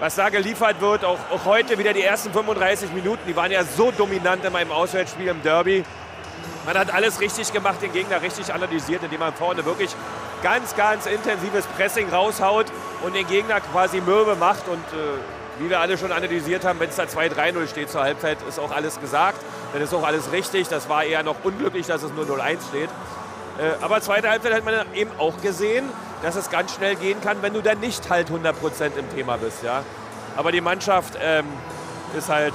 was 0.00 0.14
da 0.14 0.28
geliefert 0.28 0.80
wird. 0.80 1.04
Auch, 1.04 1.18
auch, 1.30 1.44
heute 1.44 1.78
wieder 1.78 1.92
die 1.92 2.02
ersten 2.02 2.32
35 2.32 2.92
Minuten, 2.92 3.22
die 3.26 3.36
waren 3.36 3.50
ja 3.50 3.64
so 3.64 3.90
dominant 3.90 4.44
in 4.44 4.52
meinem 4.52 4.70
Auswärtsspiel 4.70 5.28
im 5.28 5.42
Derby. 5.42 5.84
Man 6.66 6.76
hat 6.76 6.92
alles 6.92 7.20
richtig 7.20 7.52
gemacht, 7.52 7.80
den 7.80 7.92
Gegner 7.92 8.20
richtig 8.20 8.52
analysiert, 8.52 9.02
indem 9.02 9.20
man 9.20 9.32
vorne 9.32 9.64
wirklich 9.64 9.90
ganz, 10.42 10.76
ganz 10.76 11.06
intensives 11.06 11.66
Pressing 11.66 12.10
raushaut 12.10 12.66
und 13.02 13.14
den 13.14 13.26
Gegner 13.26 13.60
quasi 13.60 14.00
mürbe 14.00 14.36
macht. 14.36 14.68
Und 14.68 14.84
äh, 14.92 15.60
wie 15.60 15.70
wir 15.70 15.80
alle 15.80 15.98
schon 15.98 16.12
analysiert 16.12 16.64
haben, 16.64 16.78
wenn 16.78 16.90
es 16.90 16.96
da 16.96 17.04
2-3-0 17.04 17.68
steht 17.68 17.90
zur 17.90 18.02
Halbzeit, 18.02 18.38
ist 18.48 18.60
auch 18.60 18.70
alles 18.70 19.00
gesagt. 19.00 19.38
Dann 19.72 19.82
ist 19.82 19.94
auch 19.94 20.04
alles 20.04 20.30
richtig. 20.30 20.68
Das 20.68 20.88
war 20.88 21.04
eher 21.04 21.22
noch 21.22 21.36
unglücklich, 21.42 21.86
dass 21.86 22.02
es 22.02 22.12
nur 22.12 22.26
0-1 22.26 22.58
steht. 22.68 22.90
Äh, 23.58 23.82
aber 23.82 24.00
zweite 24.00 24.28
Halbzeit 24.28 24.54
hat 24.54 24.64
man 24.64 24.74
eben 24.94 25.10
auch 25.18 25.40
gesehen, 25.40 25.88
dass 26.22 26.36
es 26.36 26.50
ganz 26.50 26.74
schnell 26.74 26.96
gehen 26.96 27.20
kann, 27.20 27.42
wenn 27.42 27.54
du 27.54 27.62
dann 27.62 27.80
nicht 27.80 28.08
halt 28.10 28.30
100% 28.30 28.96
im 28.96 29.08
Thema 29.14 29.36
bist. 29.36 29.62
Ja? 29.62 29.82
Aber 30.36 30.52
die 30.52 30.60
Mannschaft 30.60 31.18
ähm, 31.20 31.46
ist 32.16 32.28
halt 32.28 32.54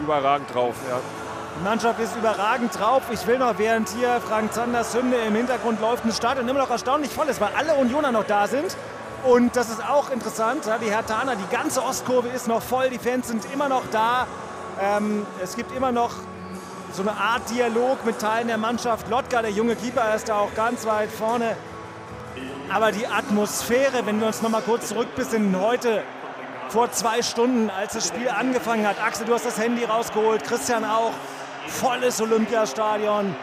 überragend 0.00 0.52
drauf. 0.54 0.74
Ja. 0.88 1.00
Die 1.58 1.64
Mannschaft 1.64 1.98
ist 2.00 2.16
überragend 2.16 2.78
drauf. 2.78 3.02
Ich 3.10 3.26
will 3.26 3.38
noch, 3.38 3.58
während 3.58 3.88
hier 3.88 4.20
Frank 4.20 4.52
Zanders 4.52 4.94
Hymne 4.94 5.16
im 5.26 5.34
Hintergrund 5.34 5.80
läuft, 5.80 6.04
ein 6.04 6.12
Stadion 6.12 6.48
immer 6.48 6.60
noch 6.60 6.70
erstaunlich 6.70 7.10
voll 7.10 7.28
ist, 7.28 7.40
weil 7.40 7.50
alle 7.56 7.74
Unioner 7.74 8.12
noch 8.12 8.24
da 8.24 8.46
sind. 8.46 8.76
Und 9.24 9.56
das 9.56 9.68
ist 9.68 9.84
auch 9.84 10.10
interessant. 10.10 10.64
Die 10.80 10.90
Hertaner, 10.90 11.34
die 11.34 11.54
ganze 11.54 11.82
Ostkurve 11.82 12.28
ist 12.28 12.46
noch 12.46 12.62
voll, 12.62 12.90
die 12.90 12.98
Fans 12.98 13.26
sind 13.26 13.44
immer 13.52 13.68
noch 13.68 13.82
da. 13.90 14.26
Ähm, 14.80 15.26
es 15.42 15.56
gibt 15.56 15.74
immer 15.74 15.90
noch 15.90 16.12
so 16.92 17.02
eine 17.02 17.12
Art 17.12 17.50
Dialog 17.50 18.04
mit 18.04 18.20
Teilen 18.20 18.48
der 18.48 18.58
Mannschaft. 18.58 19.08
Lotka, 19.08 19.42
der 19.42 19.50
junge 19.50 19.74
Keeper, 19.74 20.14
ist 20.14 20.28
da 20.28 20.38
auch 20.38 20.54
ganz 20.54 20.86
weit 20.86 21.10
vorne. 21.10 21.56
Aber 22.70 22.92
die 22.92 23.06
Atmosphäre, 23.06 24.04
wenn 24.04 24.20
wir 24.20 24.26
uns 24.26 24.42
noch 24.42 24.50
mal 24.50 24.60
kurz 24.60 24.88
zurück 24.88 25.14
besinnen, 25.16 25.58
heute 25.58 26.02
vor 26.68 26.90
zwei 26.92 27.22
Stunden, 27.22 27.70
als 27.70 27.94
das 27.94 28.08
Spiel 28.08 28.28
angefangen 28.28 28.86
hat. 28.86 29.02
Axel, 29.02 29.26
du 29.26 29.32
hast 29.32 29.46
das 29.46 29.58
Handy 29.58 29.84
rausgeholt, 29.84 30.44
Christian 30.44 30.84
auch. 30.84 31.12
Volles 31.66 32.20
Olympiastadion, 32.20 33.34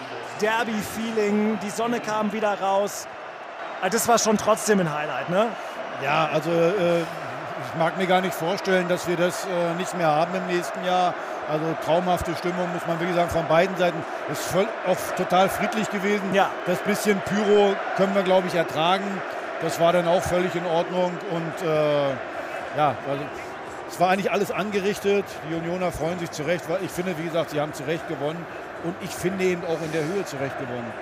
Derby-Feeling, 0.41 1.59
die 1.61 1.69
Sonne 1.69 1.99
kam 1.99 2.33
wieder 2.33 2.59
raus. 2.59 3.07
Ah, 3.81 3.89
das 3.89 4.07
war 4.07 4.17
schon 4.19 4.37
trotzdem 4.37 4.79
ein 4.79 4.91
Highlight, 4.93 5.29
ne? 5.29 5.47
Ja, 6.03 6.29
also 6.31 6.49
äh, 6.51 7.01
ich 7.75 7.79
mag 7.79 7.97
mir 7.97 8.07
gar 8.07 8.21
nicht 8.21 8.33
vorstellen, 8.33 8.87
dass 8.87 9.05
wir 9.05 9.17
das 9.17 9.43
äh, 9.43 9.73
nicht 9.77 9.97
mehr 9.97 10.07
haben 10.07 10.33
im 10.33 10.47
nächsten 10.47 10.81
Jahr. 10.85 11.13
Also 11.49 11.65
traumhafte 11.83 12.33
Stimmung, 12.35 12.71
muss 12.71 12.87
man 12.87 12.97
wirklich 13.01 13.17
sagen, 13.17 13.29
von 13.29 13.45
beiden 13.47 13.75
Seiten. 13.75 13.97
Ist 14.31 14.43
voll, 14.43 14.65
auch 14.87 14.95
total 15.17 15.49
friedlich 15.49 15.89
gewesen. 15.91 16.33
Ja. 16.33 16.49
Das 16.65 16.79
bisschen 16.79 17.19
Pyro 17.19 17.75
können 17.97 18.15
wir, 18.15 18.23
glaube 18.23 18.47
ich, 18.47 18.55
ertragen. 18.55 19.03
Das 19.61 19.77
war 19.81 19.91
dann 19.91 20.07
auch 20.07 20.21
völlig 20.21 20.55
in 20.55 20.65
Ordnung. 20.65 21.11
Und 21.31 21.67
äh, 21.67 22.11
ja, 22.77 22.95
also 23.09 23.23
es 23.89 23.99
war 23.99 24.09
eigentlich 24.09 24.31
alles 24.31 24.51
angerichtet. 24.51 25.25
Die 25.49 25.55
Unioner 25.55 25.91
freuen 25.91 26.17
sich 26.17 26.31
zurecht. 26.31 26.69
Weil 26.69 26.79
ich 26.81 26.91
finde, 26.91 27.17
wie 27.17 27.23
gesagt, 27.23 27.49
sie 27.49 27.59
haben 27.59 27.73
zurecht 27.73 28.07
gewonnen. 28.07 28.45
Und 28.85 28.95
ich 29.01 29.11
finde 29.11 29.43
eben 29.43 29.63
auch 29.65 29.81
in 29.81 29.91
der 29.91 30.05
Höhe 30.05 30.23
zurecht 30.23 30.57
gewonnen. 30.59 30.93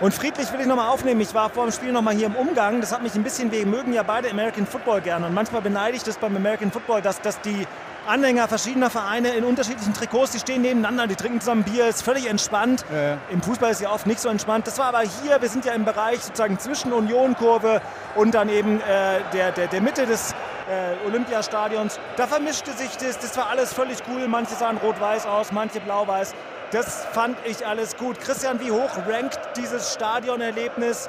Und 0.00 0.12
friedlich 0.12 0.52
will 0.52 0.60
ich 0.60 0.66
nochmal 0.66 0.88
aufnehmen. 0.88 1.20
Ich 1.20 1.34
war 1.34 1.50
vor 1.50 1.66
dem 1.66 1.72
Spiel 1.72 1.92
nochmal 1.92 2.14
hier 2.14 2.26
im 2.26 2.34
Umgang. 2.34 2.80
Das 2.80 2.92
hat 2.92 3.02
mich 3.02 3.14
ein 3.14 3.22
bisschen, 3.22 3.52
wir 3.52 3.64
mögen 3.64 3.92
ja 3.92 4.02
beide 4.02 4.28
American 4.30 4.66
Football 4.66 5.00
gerne. 5.00 5.26
Und 5.26 5.34
manchmal 5.34 5.62
beneide 5.62 5.96
ich 5.96 6.02
das 6.02 6.18
beim 6.18 6.34
American 6.34 6.72
Football, 6.72 7.00
dass, 7.00 7.20
dass 7.20 7.40
die 7.42 7.66
Anhänger 8.06 8.48
verschiedener 8.48 8.90
Vereine 8.90 9.30
in 9.30 9.44
unterschiedlichen 9.44 9.94
Trikots, 9.94 10.32
die 10.32 10.38
stehen 10.38 10.60
nebeneinander, 10.62 11.06
die 11.06 11.14
trinken 11.14 11.40
zusammen 11.40 11.62
Bier, 11.62 11.86
ist 11.86 12.02
völlig 12.02 12.28
entspannt. 12.28 12.84
Ja. 12.92 13.16
Im 13.30 13.40
Fußball 13.40 13.70
ist 13.70 13.80
ja 13.80 13.90
oft 13.90 14.06
nicht 14.06 14.20
so 14.20 14.28
entspannt. 14.28 14.66
Das 14.66 14.78
war 14.78 14.86
aber 14.86 15.00
hier, 15.22 15.40
wir 15.40 15.48
sind 15.48 15.64
ja 15.64 15.72
im 15.72 15.84
Bereich 15.84 16.20
sozusagen 16.20 16.58
zwischen 16.58 16.92
Union-Kurve 16.92 17.80
und 18.14 18.34
dann 18.34 18.48
eben 18.48 18.80
äh, 18.80 19.20
der, 19.32 19.52
der, 19.52 19.68
der 19.68 19.80
Mitte 19.80 20.06
des 20.06 20.34
äh, 20.68 21.06
Olympiastadions. 21.06 21.98
Da 22.16 22.26
vermischte 22.26 22.72
sich 22.72 22.96
das, 22.96 23.18
das 23.18 23.36
war 23.36 23.48
alles 23.48 23.72
völlig 23.72 23.98
cool. 24.08 24.28
Manche 24.28 24.54
sahen 24.54 24.76
rot-weiß 24.76 25.26
aus, 25.26 25.52
manche 25.52 25.80
blau-weiß. 25.80 26.34
Das 26.70 27.04
fand 27.12 27.36
ich 27.44 27.66
alles 27.66 27.96
gut. 27.96 28.20
Christian, 28.20 28.60
wie 28.60 28.70
hoch 28.70 28.90
rankt 29.08 29.38
dieses 29.56 29.94
Stadionerlebnis 29.94 31.08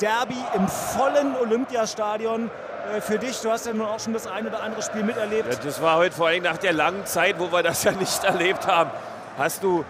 Derby 0.00 0.36
im 0.54 0.68
vollen 0.68 1.36
Olympiastadion 1.36 2.50
äh, 2.94 3.00
für 3.00 3.18
dich? 3.18 3.40
Du 3.40 3.50
hast 3.50 3.66
ja 3.66 3.72
nun 3.72 3.86
auch 3.86 3.98
schon 4.00 4.12
das 4.12 4.26
ein 4.26 4.46
oder 4.46 4.62
andere 4.62 4.82
Spiel 4.82 5.02
miterlebt. 5.02 5.52
Ja, 5.52 5.58
das 5.62 5.82
war 5.82 5.96
heute 5.96 6.14
vor 6.14 6.28
allem 6.28 6.44
nach 6.44 6.58
der 6.58 6.72
langen 6.72 7.06
Zeit, 7.06 7.38
wo 7.38 7.50
wir 7.50 7.62
das 7.62 7.82
ja 7.84 7.92
nicht 7.92 8.22
erlebt 8.24 8.66
haben. 8.66 8.90
Hast 9.36 9.62
du 9.62 9.84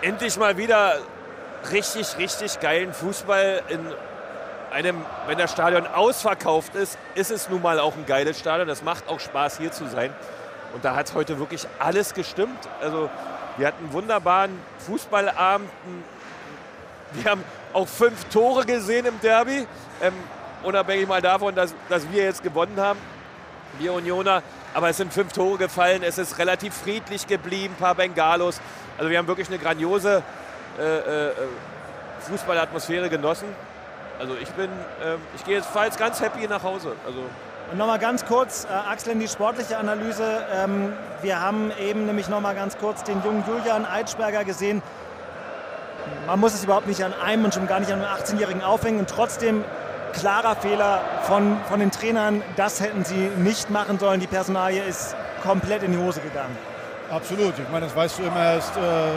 endlich 0.00 0.36
mal 0.36 0.56
wieder 0.56 0.96
richtig, 1.70 2.16
richtig 2.18 2.60
geilen 2.60 2.92
Fußball 2.92 3.62
in 3.68 3.80
einem, 4.72 5.04
wenn 5.26 5.38
das 5.38 5.52
Stadion 5.52 5.86
ausverkauft 5.86 6.74
ist, 6.74 6.98
ist 7.14 7.30
es 7.30 7.48
nun 7.48 7.62
mal 7.62 7.78
auch 7.78 7.94
ein 7.94 8.06
geiles 8.06 8.38
Stadion. 8.38 8.66
Das 8.66 8.82
macht 8.82 9.08
auch 9.08 9.20
Spaß, 9.20 9.58
hier 9.58 9.70
zu 9.70 9.86
sein. 9.86 10.12
Und 10.74 10.84
da 10.84 10.96
hat 10.96 11.12
heute 11.14 11.38
wirklich 11.38 11.66
alles 11.78 12.14
gestimmt. 12.14 12.58
Also 12.80 13.10
wir 13.56 13.66
hatten 13.66 13.84
einen 13.84 13.92
wunderbaren 13.92 14.58
Fußballabend. 14.86 15.68
Wir 17.12 17.30
haben 17.30 17.44
auch 17.72 17.88
fünf 17.88 18.24
Tore 18.26 18.64
gesehen 18.64 19.06
im 19.06 19.20
Derby. 19.20 19.66
Ähm, 20.00 20.14
unabhängig 20.62 21.06
mal 21.06 21.20
davon, 21.20 21.54
dass, 21.54 21.74
dass 21.88 22.10
wir 22.10 22.24
jetzt 22.24 22.42
gewonnen 22.42 22.78
haben, 22.78 22.98
wir 23.78 23.92
Unioner. 23.92 24.42
Aber 24.74 24.88
es 24.88 24.96
sind 24.96 25.12
fünf 25.12 25.32
Tore 25.32 25.58
gefallen. 25.58 26.02
Es 26.02 26.18
ist 26.18 26.38
relativ 26.38 26.74
friedlich 26.74 27.26
geblieben, 27.26 27.74
ein 27.74 27.80
paar 27.80 27.94
Bengalos. 27.94 28.60
Also 28.96 29.10
wir 29.10 29.18
haben 29.18 29.28
wirklich 29.28 29.48
eine 29.48 29.58
grandiose 29.58 30.22
äh, 30.78 31.28
äh, 31.28 31.32
Fußballatmosphäre 32.20 33.10
genossen. 33.10 33.48
Also 34.18 34.34
ich 34.40 34.48
bin, 34.50 34.70
äh, 34.70 35.16
ich 35.36 35.44
gehe 35.44 35.56
jetzt, 35.56 35.98
ganz 35.98 36.20
happy 36.20 36.46
nach 36.46 36.62
Hause. 36.62 36.94
Also 37.04 37.24
Und 37.70 37.78
nochmal 37.78 37.98
ganz 37.98 38.24
kurz, 38.26 38.64
äh, 38.64 38.68
Axel, 38.68 39.12
in 39.12 39.20
die 39.20 39.28
sportliche 39.28 39.78
Analyse. 39.78 40.44
Ähm, 40.54 40.92
wir 41.22 41.40
haben 41.40 41.70
eben 41.80 42.06
nämlich 42.06 42.28
nochmal 42.28 42.54
ganz 42.54 42.76
kurz 42.76 43.02
den 43.02 43.22
jungen 43.22 43.44
Julian 43.46 43.86
Eitschberger 43.86 44.44
gesehen. 44.44 44.82
Man 46.26 46.40
muss 46.40 46.54
es 46.54 46.64
überhaupt 46.64 46.86
nicht 46.86 47.02
an 47.04 47.14
einem 47.14 47.44
und 47.44 47.54
schon 47.54 47.66
gar 47.66 47.80
nicht 47.80 47.92
an 47.92 48.02
einem 48.02 48.14
18-Jährigen 48.14 48.62
aufhängen. 48.62 49.00
Und 49.00 49.08
trotzdem 49.08 49.64
klarer 50.12 50.56
Fehler 50.56 51.00
von, 51.22 51.58
von 51.68 51.80
den 51.80 51.90
Trainern. 51.90 52.42
Das 52.56 52.80
hätten 52.80 53.04
sie 53.04 53.30
nicht 53.36 53.70
machen 53.70 53.98
sollen. 53.98 54.20
Die 54.20 54.26
Personalie 54.26 54.82
ist 54.82 55.16
komplett 55.42 55.82
in 55.82 55.92
die 55.92 55.98
Hose 55.98 56.20
gegangen. 56.20 56.56
Absolut. 57.12 57.52
Ich 57.58 57.68
meine, 57.68 57.84
das 57.84 57.94
weißt 57.94 58.20
du 58.20 58.22
immer 58.22 58.54
erst 58.54 58.74
äh, 58.74 58.80
äh, 58.80 59.12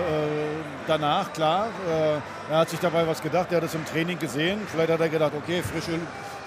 danach, 0.86 1.32
klar. 1.32 1.68
Äh, 1.90 2.52
er 2.52 2.58
hat 2.58 2.70
sich 2.70 2.80
dabei 2.82 3.08
was 3.08 3.22
gedacht, 3.22 3.54
er 3.54 3.58
hat 3.58 3.64
es 3.64 3.74
im 3.74 3.86
Training 3.86 4.20
gesehen. 4.20 4.60
Vielleicht 4.70 4.92
hat 4.92 5.00
er 5.00 5.08
gedacht, 5.08 5.32
okay, 5.34 5.64
frische, 5.64 5.98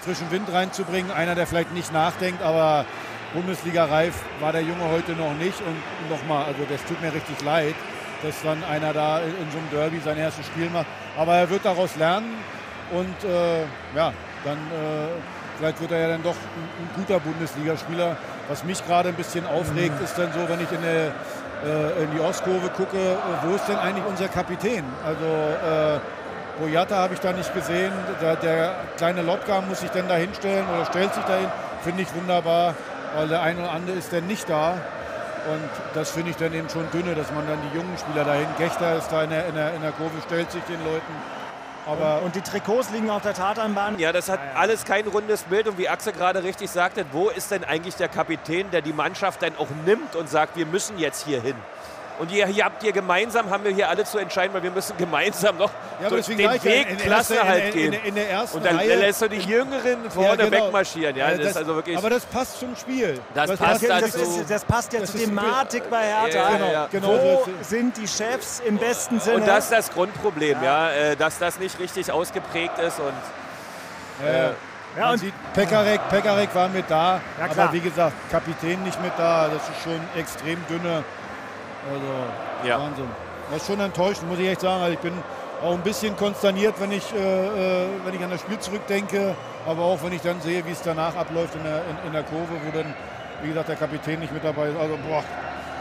frischen 0.01 0.29
Wind 0.29 0.53
reinzubringen. 0.53 1.09
Einer, 1.09 1.33
der 1.33 1.47
vielleicht 1.47 1.73
nicht 1.73 1.91
nachdenkt, 1.91 2.43
aber 2.43 2.85
Bundesliga-reif 3.33 4.13
war 4.39 4.51
der 4.51 4.61
Junge 4.61 4.91
heute 4.91 5.13
noch 5.13 5.33
nicht. 5.33 5.59
Und 5.61 6.11
nochmal, 6.11 6.45
also 6.45 6.61
das 6.69 6.85
tut 6.85 7.01
mir 7.01 7.11
richtig 7.11 7.41
leid, 7.43 7.73
dass 8.21 8.39
dann 8.43 8.63
einer 8.65 8.93
da 8.93 9.17
in, 9.17 9.51
so 9.51 9.57
einem 9.57 9.69
Derby 9.71 9.99
sein 10.05 10.19
erstes 10.19 10.45
Spiel 10.45 10.69
macht. 10.69 10.85
Aber 11.17 11.33
er 11.33 11.49
wird 11.49 11.65
daraus 11.65 11.95
lernen 11.95 12.31
und 12.91 13.23
äh, 13.27 13.61
ja, 13.95 14.13
dann 14.43 14.57
äh, 14.57 15.38
vielleicht 15.59 15.81
wird 15.81 15.91
er 15.91 15.99
ja 15.99 16.07
dann 16.07 16.23
doch 16.23 16.35
ein, 16.35 16.85
ein 16.85 16.89
guter 16.95 17.19
Bundesligaspieler. 17.19 18.17
Was 18.47 18.63
mich 18.63 18.85
gerade 18.85 19.09
ein 19.09 19.15
bisschen 19.15 19.45
aufregt, 19.45 20.01
ist 20.01 20.17
dann 20.17 20.31
so, 20.33 20.39
wenn 20.47 20.59
ich 20.61 20.71
in, 20.71 20.77
eine, 20.77 21.11
äh, 21.63 22.03
in 22.03 22.11
die 22.15 22.19
Ostkurve 22.19 22.69
gucke, 22.69 22.97
äh, 22.97 23.15
wo 23.43 23.55
ist 23.55 23.67
denn 23.67 23.77
eigentlich 23.77 24.05
unser 24.07 24.27
Kapitän? 24.27 24.85
Also 25.05 25.25
äh, 25.25 25.99
Boyata 26.59 26.95
habe 26.95 27.13
ich 27.13 27.19
da 27.19 27.33
nicht 27.33 27.53
gesehen. 27.53 27.91
Der, 28.21 28.35
der 28.37 28.75
kleine 28.97 29.21
Lotka 29.21 29.61
muss 29.61 29.81
sich 29.81 29.91
dann 29.91 30.07
da 30.07 30.15
hinstellen 30.15 30.65
oder 30.73 30.85
stellt 30.85 31.13
sich 31.13 31.23
dahin. 31.25 31.47
Finde 31.83 32.01
ich 32.01 32.13
wunderbar, 32.15 32.73
weil 33.15 33.27
der 33.27 33.41
eine 33.41 33.59
oder 33.59 33.71
andere 33.71 33.97
ist 33.97 34.11
dann 34.11 34.27
nicht 34.27 34.49
da. 34.49 34.71
Und 35.47 35.69
das 35.93 36.11
finde 36.11 36.31
ich 36.31 36.37
dann 36.37 36.53
eben 36.53 36.69
schon 36.69 36.89
dünne, 36.91 37.15
dass 37.15 37.31
man 37.31 37.47
dann 37.47 37.59
die 37.69 37.77
jungen 37.77 37.97
Spieler 37.97 38.25
dahin. 38.25 38.47
Gechter 38.57 38.97
ist 38.97 39.09
da 39.09 39.23
in 39.23 39.29
der, 39.29 39.47
in 39.47 39.55
der, 39.55 39.73
in 39.73 39.81
der 39.81 39.91
Kurve, 39.91 40.11
stellt 40.25 40.51
sich 40.51 40.63
den 40.63 40.83
Leuten. 40.83 41.38
Aber 41.89 42.21
Und 42.23 42.35
die 42.35 42.41
Trikots 42.41 42.91
liegen 42.91 43.09
auf 43.09 43.23
der 43.23 43.33
Tatanbahn. 43.33 43.97
Ja, 43.97 44.11
das 44.11 44.29
hat 44.29 44.39
alles 44.55 44.85
kein 44.85 45.07
rundes 45.07 45.43
Bild. 45.43 45.67
Und 45.67 45.77
wie 45.77 45.89
Axel 45.89 46.13
gerade 46.13 46.43
richtig 46.43 46.69
sagte, 46.69 47.05
wo 47.11 47.29
ist 47.29 47.49
denn 47.51 47.63
eigentlich 47.63 47.95
der 47.95 48.07
Kapitän, 48.07 48.69
der 48.71 48.81
die 48.81 48.93
Mannschaft 48.93 49.41
dann 49.41 49.55
auch 49.57 49.69
nimmt 49.85 50.15
und 50.15 50.29
sagt, 50.29 50.55
wir 50.55 50.67
müssen 50.67 50.99
jetzt 50.99 51.25
hier 51.25 51.41
hin? 51.41 51.55
Und 52.19 52.29
hier, 52.29 52.45
hier 52.47 52.65
habt 52.65 52.83
ihr 52.83 52.91
gemeinsam, 52.91 53.49
haben 53.49 53.63
wir 53.63 53.71
hier 53.71 53.87
alle 53.89 54.03
zu 54.03 54.17
entscheiden, 54.17 54.53
weil 54.53 54.61
wir 54.61 54.71
müssen 54.71 54.95
gemeinsam 54.97 55.57
noch 55.57 55.71
Ja, 56.01 56.09
durch 56.09 56.25
den 56.25 56.37
Weg 56.37 56.63
in- 56.65 56.87
in 56.89 56.97
Klasse 56.97 57.35
erster- 57.35 57.47
halt 57.47 57.63
in- 57.67 57.71
gehen. 57.73 57.93
in- 57.93 58.05
in 58.05 58.15
der 58.15 58.29
ersten 58.29 58.57
und 58.57 58.65
dann 58.65 58.75
Reihe- 58.75 58.95
lässt 58.95 59.21
du 59.21 59.29
die 59.29 59.37
Jüngeren 59.37 60.11
vorne 60.11 60.43
Ja, 60.43 60.49
genau. 60.49 60.65
wegmarschieren. 60.65 61.15
Ja, 61.15 61.31
das, 61.31 61.47
ist 61.51 61.57
also 61.57 61.75
wirklich. 61.75 61.97
aber 61.97 62.09
das 62.09 62.25
passt 62.25 62.59
zum 62.59 62.75
Spiel. 62.75 63.19
Das 63.33 63.49
Was- 63.49 63.57
passt 63.59 63.89
Das, 63.89 64.01
ist, 64.15 64.49
das 64.49 64.65
passt 64.65 64.91
ja 64.93 64.99
Das 64.99 65.11
zur 65.11 65.21
Thematik 65.21 65.89
bei 65.89 66.01
Hertha. 66.03 66.27
Ja, 66.37 66.49
Genau, 66.57 66.71
ja. 66.71 66.87
genau. 66.91 67.07
Wo 67.07 67.45
sind 67.61 67.95
die 67.95 68.07
Chefs 68.07 68.61
im 68.65 68.77
besten 68.77 69.19
Sinne? 69.21 69.37
und 69.37 69.47
das 69.47 69.63
ist 69.65 69.71
das 69.71 69.91
Grundproblem, 69.91 70.61
ja, 70.61 70.91
äh, 70.91 71.15
dass 71.15 71.39
das 71.39 71.57
nicht 71.57 71.79
richtig 71.79 72.11
ausgeprägt 72.11 72.77
ist. 72.79 72.99
Und 72.99 73.13
Ja, 74.25 74.33
ja. 74.33 74.51
Man 74.99 75.11
und- 75.13 75.17
sieht, 75.19 75.33
Pekarek, 75.53 76.01
Pekarek 76.09 76.53
war 76.53 76.67
mit 76.67 76.83
da, 76.89 77.21
Ja, 77.39 77.47
klar. 77.47 77.65
aber 77.67 77.73
wie 77.73 77.79
gesagt, 77.79 78.13
Kapitän 78.29 78.83
nicht 78.83 79.01
mit 79.01 79.13
da. 79.17 79.47
Das 79.47 79.61
ist 79.69 79.83
schon 79.83 79.99
extrem 80.19 80.57
dünne. 80.67 81.03
Also 81.93 82.67
Ja. 82.67 82.79
Wahnsinn. 82.79 83.09
Das 83.51 83.61
ist 83.61 83.67
schon 83.67 83.79
enttäuschend, 83.79 84.29
muss 84.29 84.39
ich 84.39 84.47
echt 84.47 84.61
sagen. 84.61 84.81
Also 84.81 84.93
ich 84.93 84.99
bin 84.99 85.13
auch 85.63 85.73
ein 85.73 85.81
bisschen 85.81 86.15
konsterniert, 86.15 86.75
wenn 86.79 86.91
ich, 86.91 87.03
äh, 87.13 87.17
äh, 87.17 87.87
wenn 88.05 88.13
ich 88.13 88.23
an 88.23 88.29
das 88.29 88.41
Spiel 88.41 88.59
zurückdenke, 88.59 89.35
aber 89.65 89.83
auch 89.83 90.01
wenn 90.03 90.13
ich 90.13 90.21
dann 90.21 90.39
sehe, 90.41 90.65
wie 90.65 90.71
es 90.71 90.81
danach 90.81 91.15
abläuft 91.15 91.55
in 91.55 91.63
der, 91.63 91.81
in, 91.89 92.07
in 92.07 92.13
der 92.13 92.23
Kurve, 92.23 92.53
wo 92.65 92.71
dann, 92.77 92.93
wie 93.41 93.49
gesagt, 93.49 93.69
der 93.69 93.75
Kapitän 93.75 94.19
nicht 94.19 94.31
mit 94.33 94.43
dabei 94.43 94.69
ist. 94.69 94.77
Also 94.79 94.97
boah, 95.07 95.23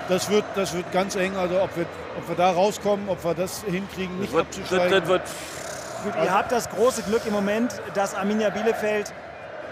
das 0.08 0.30
wird, 0.30 0.44
das 0.54 0.74
wird 0.74 0.90
ganz 0.92 1.14
eng. 1.14 1.36
Also 1.36 1.60
ob 1.60 1.76
wir, 1.76 1.86
ob 2.16 2.28
wir 2.28 2.36
da 2.36 2.50
rauskommen, 2.50 3.08
ob 3.08 3.22
wir 3.24 3.34
das 3.34 3.62
hinkriegen, 3.64 4.16
das 4.16 4.20
nicht 4.20 4.32
wird, 4.32 4.46
das, 4.48 4.58
abzusteigen. 4.58 5.00
das 5.00 5.08
wird 5.08 5.22
Gut, 6.04 6.14
ihr 6.24 6.32
habt 6.32 6.52
das 6.52 6.70
große 6.70 7.02
Glück 7.02 7.26
im 7.26 7.32
Moment, 7.32 7.82
dass 7.94 8.14
Arminia 8.14 8.50
Bielefeld 8.50 9.12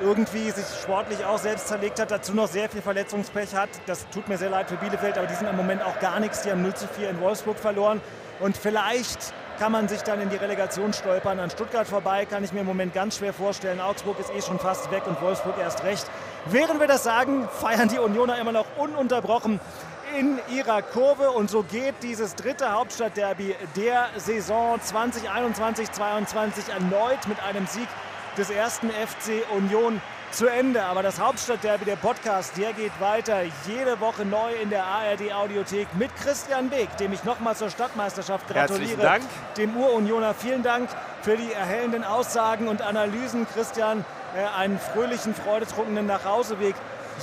irgendwie 0.00 0.50
sich 0.50 0.64
sportlich 0.82 1.24
auch 1.24 1.38
selbst 1.38 1.68
zerlegt 1.68 2.00
hat, 2.00 2.10
dazu 2.10 2.34
noch 2.34 2.48
sehr 2.48 2.68
viel 2.68 2.82
Verletzungspech 2.82 3.54
hat. 3.54 3.68
Das 3.86 4.08
tut 4.10 4.28
mir 4.28 4.38
sehr 4.38 4.50
leid 4.50 4.68
für 4.68 4.76
Bielefeld, 4.76 5.18
aber 5.18 5.26
die 5.26 5.34
sind 5.34 5.48
im 5.48 5.56
Moment 5.56 5.82
auch 5.82 5.98
gar 6.00 6.20
nichts. 6.20 6.42
Die 6.42 6.50
haben 6.50 6.62
0 6.62 6.74
zu 6.74 6.88
4 6.88 7.10
in 7.10 7.20
Wolfsburg 7.20 7.58
verloren. 7.58 8.00
Und 8.40 8.56
vielleicht 8.56 9.32
kann 9.58 9.72
man 9.72 9.88
sich 9.88 10.02
dann 10.02 10.20
in 10.20 10.28
die 10.28 10.36
Relegation 10.36 10.92
stolpern. 10.92 11.40
An 11.40 11.50
Stuttgart 11.50 11.86
vorbei 11.86 12.26
kann 12.26 12.44
ich 12.44 12.52
mir 12.52 12.60
im 12.60 12.66
Moment 12.66 12.92
ganz 12.92 13.16
schwer 13.16 13.32
vorstellen. 13.32 13.80
Augsburg 13.80 14.20
ist 14.20 14.30
eh 14.30 14.42
schon 14.42 14.58
fast 14.58 14.90
weg 14.90 15.06
und 15.06 15.20
Wolfsburg 15.22 15.58
erst 15.58 15.82
recht. 15.84 16.06
Während 16.46 16.78
wir 16.78 16.86
das 16.86 17.04
sagen, 17.04 17.48
feiern 17.48 17.88
die 17.88 17.98
Unioner 17.98 18.38
immer 18.38 18.52
noch 18.52 18.66
ununterbrochen 18.76 19.60
in 20.18 20.38
ihrer 20.54 20.82
Kurve 20.82 21.30
und 21.30 21.50
so 21.50 21.62
geht 21.62 21.94
dieses 22.02 22.34
dritte 22.36 22.72
Hauptstadtderby 22.72 23.54
der 23.74 24.06
Saison 24.16 24.78
2021-22 24.78 26.70
erneut 26.70 27.26
mit 27.28 27.42
einem 27.42 27.66
Sieg 27.66 27.88
des 28.36 28.50
ersten 28.50 28.90
FC 28.90 29.42
Union 29.56 30.00
zu 30.30 30.46
Ende. 30.46 30.82
Aber 30.84 31.02
das 31.02 31.20
Hauptstadtderby, 31.20 31.84
der 31.84 31.96
Podcast, 31.96 32.56
der 32.56 32.72
geht 32.72 32.92
weiter. 33.00 33.42
Jede 33.66 34.00
Woche 34.00 34.24
neu 34.24 34.52
in 34.62 34.70
der 34.70 34.84
ARD 34.84 35.32
Audiothek 35.32 35.88
mit 35.94 36.14
Christian 36.16 36.68
Beek, 36.68 36.94
dem 36.98 37.12
ich 37.12 37.24
nochmal 37.24 37.56
zur 37.56 37.70
Stadtmeisterschaft 37.70 38.52
Herzlichen 38.52 38.98
gratuliere. 38.98 39.02
Dank. 39.02 39.24
Dem 39.56 39.76
Ur-Unioner 39.76 40.34
vielen 40.34 40.62
Dank 40.62 40.88
für 41.22 41.36
die 41.36 41.52
erhellenden 41.52 42.04
Aussagen 42.04 42.68
und 42.68 42.82
Analysen. 42.82 43.46
Christian, 43.52 44.04
äh, 44.36 44.58
einen 44.58 44.78
fröhlichen, 44.78 45.34
freudetrunkenen 45.34 46.06
Nachhauseweg. 46.06 46.74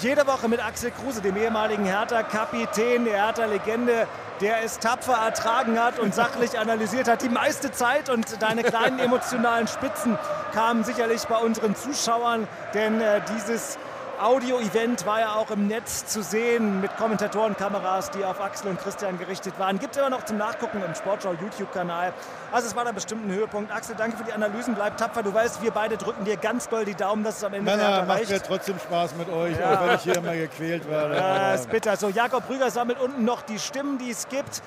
Jede 0.01 0.25
Woche 0.25 0.49
mit 0.49 0.65
Axel 0.65 0.91
Kruse, 0.91 1.21
dem 1.21 1.37
ehemaligen 1.37 1.85
Hertha-Kapitän, 1.85 3.05
der 3.05 3.25
Hertha-Legende, 3.25 4.07
der 4.43 4.61
es 4.61 4.77
tapfer 4.77 5.13
ertragen 5.13 5.81
hat 5.81 5.99
und 5.99 6.13
sachlich 6.13 6.59
analysiert 6.59 7.07
hat. 7.07 7.21
Die 7.21 7.29
meiste 7.29 7.71
Zeit 7.71 8.09
und 8.09 8.41
deine 8.41 8.61
kleinen 8.63 8.99
emotionalen 8.99 9.69
Spitzen 9.69 10.17
kamen 10.53 10.83
sicherlich 10.83 11.23
bei 11.27 11.37
unseren 11.37 11.77
Zuschauern, 11.77 12.45
denn 12.73 12.99
äh, 12.99 13.21
dieses 13.33 13.77
Audio-Event 14.21 15.05
war 15.05 15.19
ja 15.19 15.33
auch 15.35 15.49
im 15.51 15.67
Netz 15.67 16.05
zu 16.05 16.21
sehen 16.21 16.81
mit 16.81 16.95
Kommentatorenkameras, 16.97 18.11
die 18.11 18.23
auf 18.23 18.39
Axel 18.39 18.69
und 18.69 18.79
Christian 18.79 19.17
gerichtet 19.17 19.57
waren. 19.57 19.79
Gibt 19.79 19.95
es 19.95 20.01
immer 20.01 20.09
noch 20.09 20.23
zum 20.23 20.37
Nachgucken 20.37 20.81
im 20.85 20.93
Sportschau 20.95 21.33
YouTube-Kanal. 21.33 22.13
Also 22.51 22.67
es 22.67 22.75
war 22.75 22.85
da 22.85 22.91
bestimmt 22.91 23.27
ein 23.27 23.31
Höhepunkt. 23.33 23.71
Axel, 23.73 23.95
danke 23.97 24.17
für 24.17 24.23
die 24.23 24.33
Analysen. 24.33 24.75
Bleib 24.75 24.97
tapfer. 24.97 25.23
Du 25.23 25.33
weißt, 25.33 25.61
wir 25.61 25.71
beide 25.71 25.97
drücken 25.97 26.23
dir 26.25 26.37
ganz 26.37 26.69
doll 26.69 26.85
die 26.85 26.95
Daumen, 26.95 27.23
dass 27.23 27.37
es 27.37 27.43
am 27.43 27.53
Ende 27.53 27.71
erreicht. 27.71 28.07
macht 28.07 28.29
mir 28.29 28.43
trotzdem 28.43 28.79
Spaß 28.79 29.15
mit 29.15 29.29
euch, 29.29 29.57
Ja. 29.59 29.73
auch 29.75 29.87
wenn 29.87 29.95
ich 29.95 30.01
hier 30.01 30.15
immer 30.17 30.35
gequält 30.35 30.89
werde. 30.89 31.15
Ja, 31.17 31.53
ist 31.53 31.69
bitter. 31.69 31.97
So, 31.97 32.09
Jakob 32.09 32.47
Brüger 32.47 32.69
sammelt 32.69 32.99
unten 33.01 33.25
noch 33.25 33.41
die 33.41 33.59
Stimmen, 33.59 33.97
die 33.97 34.11
es 34.11 34.27
gibt. 34.29 34.61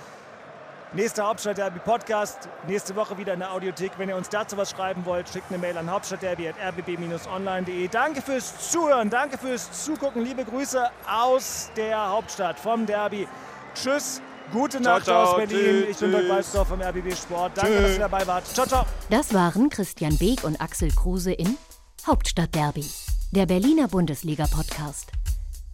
Nächster 0.96 1.26
Hauptstadtderby 1.26 1.78
Podcast. 1.80 2.48
Nächste 2.66 2.96
Woche 2.96 3.18
wieder 3.18 3.34
in 3.34 3.40
der 3.40 3.52
Audiothek. 3.52 3.92
Wenn 3.98 4.08
ihr 4.08 4.16
uns 4.16 4.30
dazu 4.30 4.56
was 4.56 4.70
schreiben 4.70 5.04
wollt, 5.04 5.28
schickt 5.28 5.50
eine 5.50 5.58
Mail 5.58 5.76
an 5.76 5.90
hauptstadtderby.rbb-online.de. 5.90 7.88
Danke 7.88 8.22
fürs 8.22 8.70
Zuhören, 8.70 9.10
danke 9.10 9.36
fürs 9.36 9.84
Zugucken. 9.84 10.24
Liebe 10.24 10.42
Grüße 10.46 10.88
aus 11.06 11.70
der 11.76 12.08
Hauptstadt 12.08 12.58
vom 12.58 12.86
Derby. 12.86 13.28
Tschüss, 13.74 14.22
gute 14.54 14.80
Ciao, 14.80 14.94
Nacht 14.94 15.04
ciao. 15.04 15.24
aus 15.24 15.36
Berlin. 15.36 15.84
Tschüss, 15.84 15.90
ich 15.90 15.98
bin 15.98 16.12
Dirk. 16.12 16.30
Weißdorf 16.30 16.68
vom 16.68 16.80
RBB 16.80 17.14
Sport. 17.14 17.52
Danke, 17.58 17.72
Tschüss. 17.72 17.82
dass 17.82 17.92
ihr 17.92 17.98
dabei 17.98 18.26
wart. 18.26 18.46
Ciao, 18.46 18.66
ciao. 18.66 18.86
Das 19.10 19.34
waren 19.34 19.68
Christian 19.68 20.16
Beek 20.16 20.44
und 20.44 20.58
Axel 20.62 20.90
Kruse 20.92 21.32
in 21.32 21.58
Hauptstadtderby, 22.06 22.86
der 23.32 23.44
Berliner 23.44 23.88
Bundesliga-Podcast. 23.88 25.12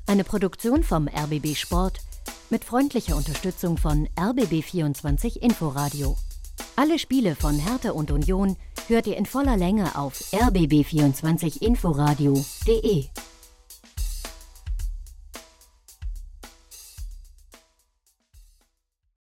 Eine 0.09 0.25
Produktion 0.25 0.83
vom 0.83 1.07
RBB 1.07 1.55
Sport 1.55 2.01
mit 2.51 2.65
freundlicher 2.65 3.17
Unterstützung 3.17 3.79
von 3.79 4.09
RBB24 4.17 5.39
Inforadio. 5.39 6.17
Alle 6.77 6.99
Spiele 6.99 7.35
von 7.35 7.59
Hertha 7.59 7.91
und 7.91 8.11
Union 8.11 8.57
hört 8.89 9.07
ihr 9.07 9.17
in 9.17 9.25
voller 9.27 9.57
Länge 9.57 9.97
auf 9.97 10.21
rbb24inforadio.de. 10.33 13.07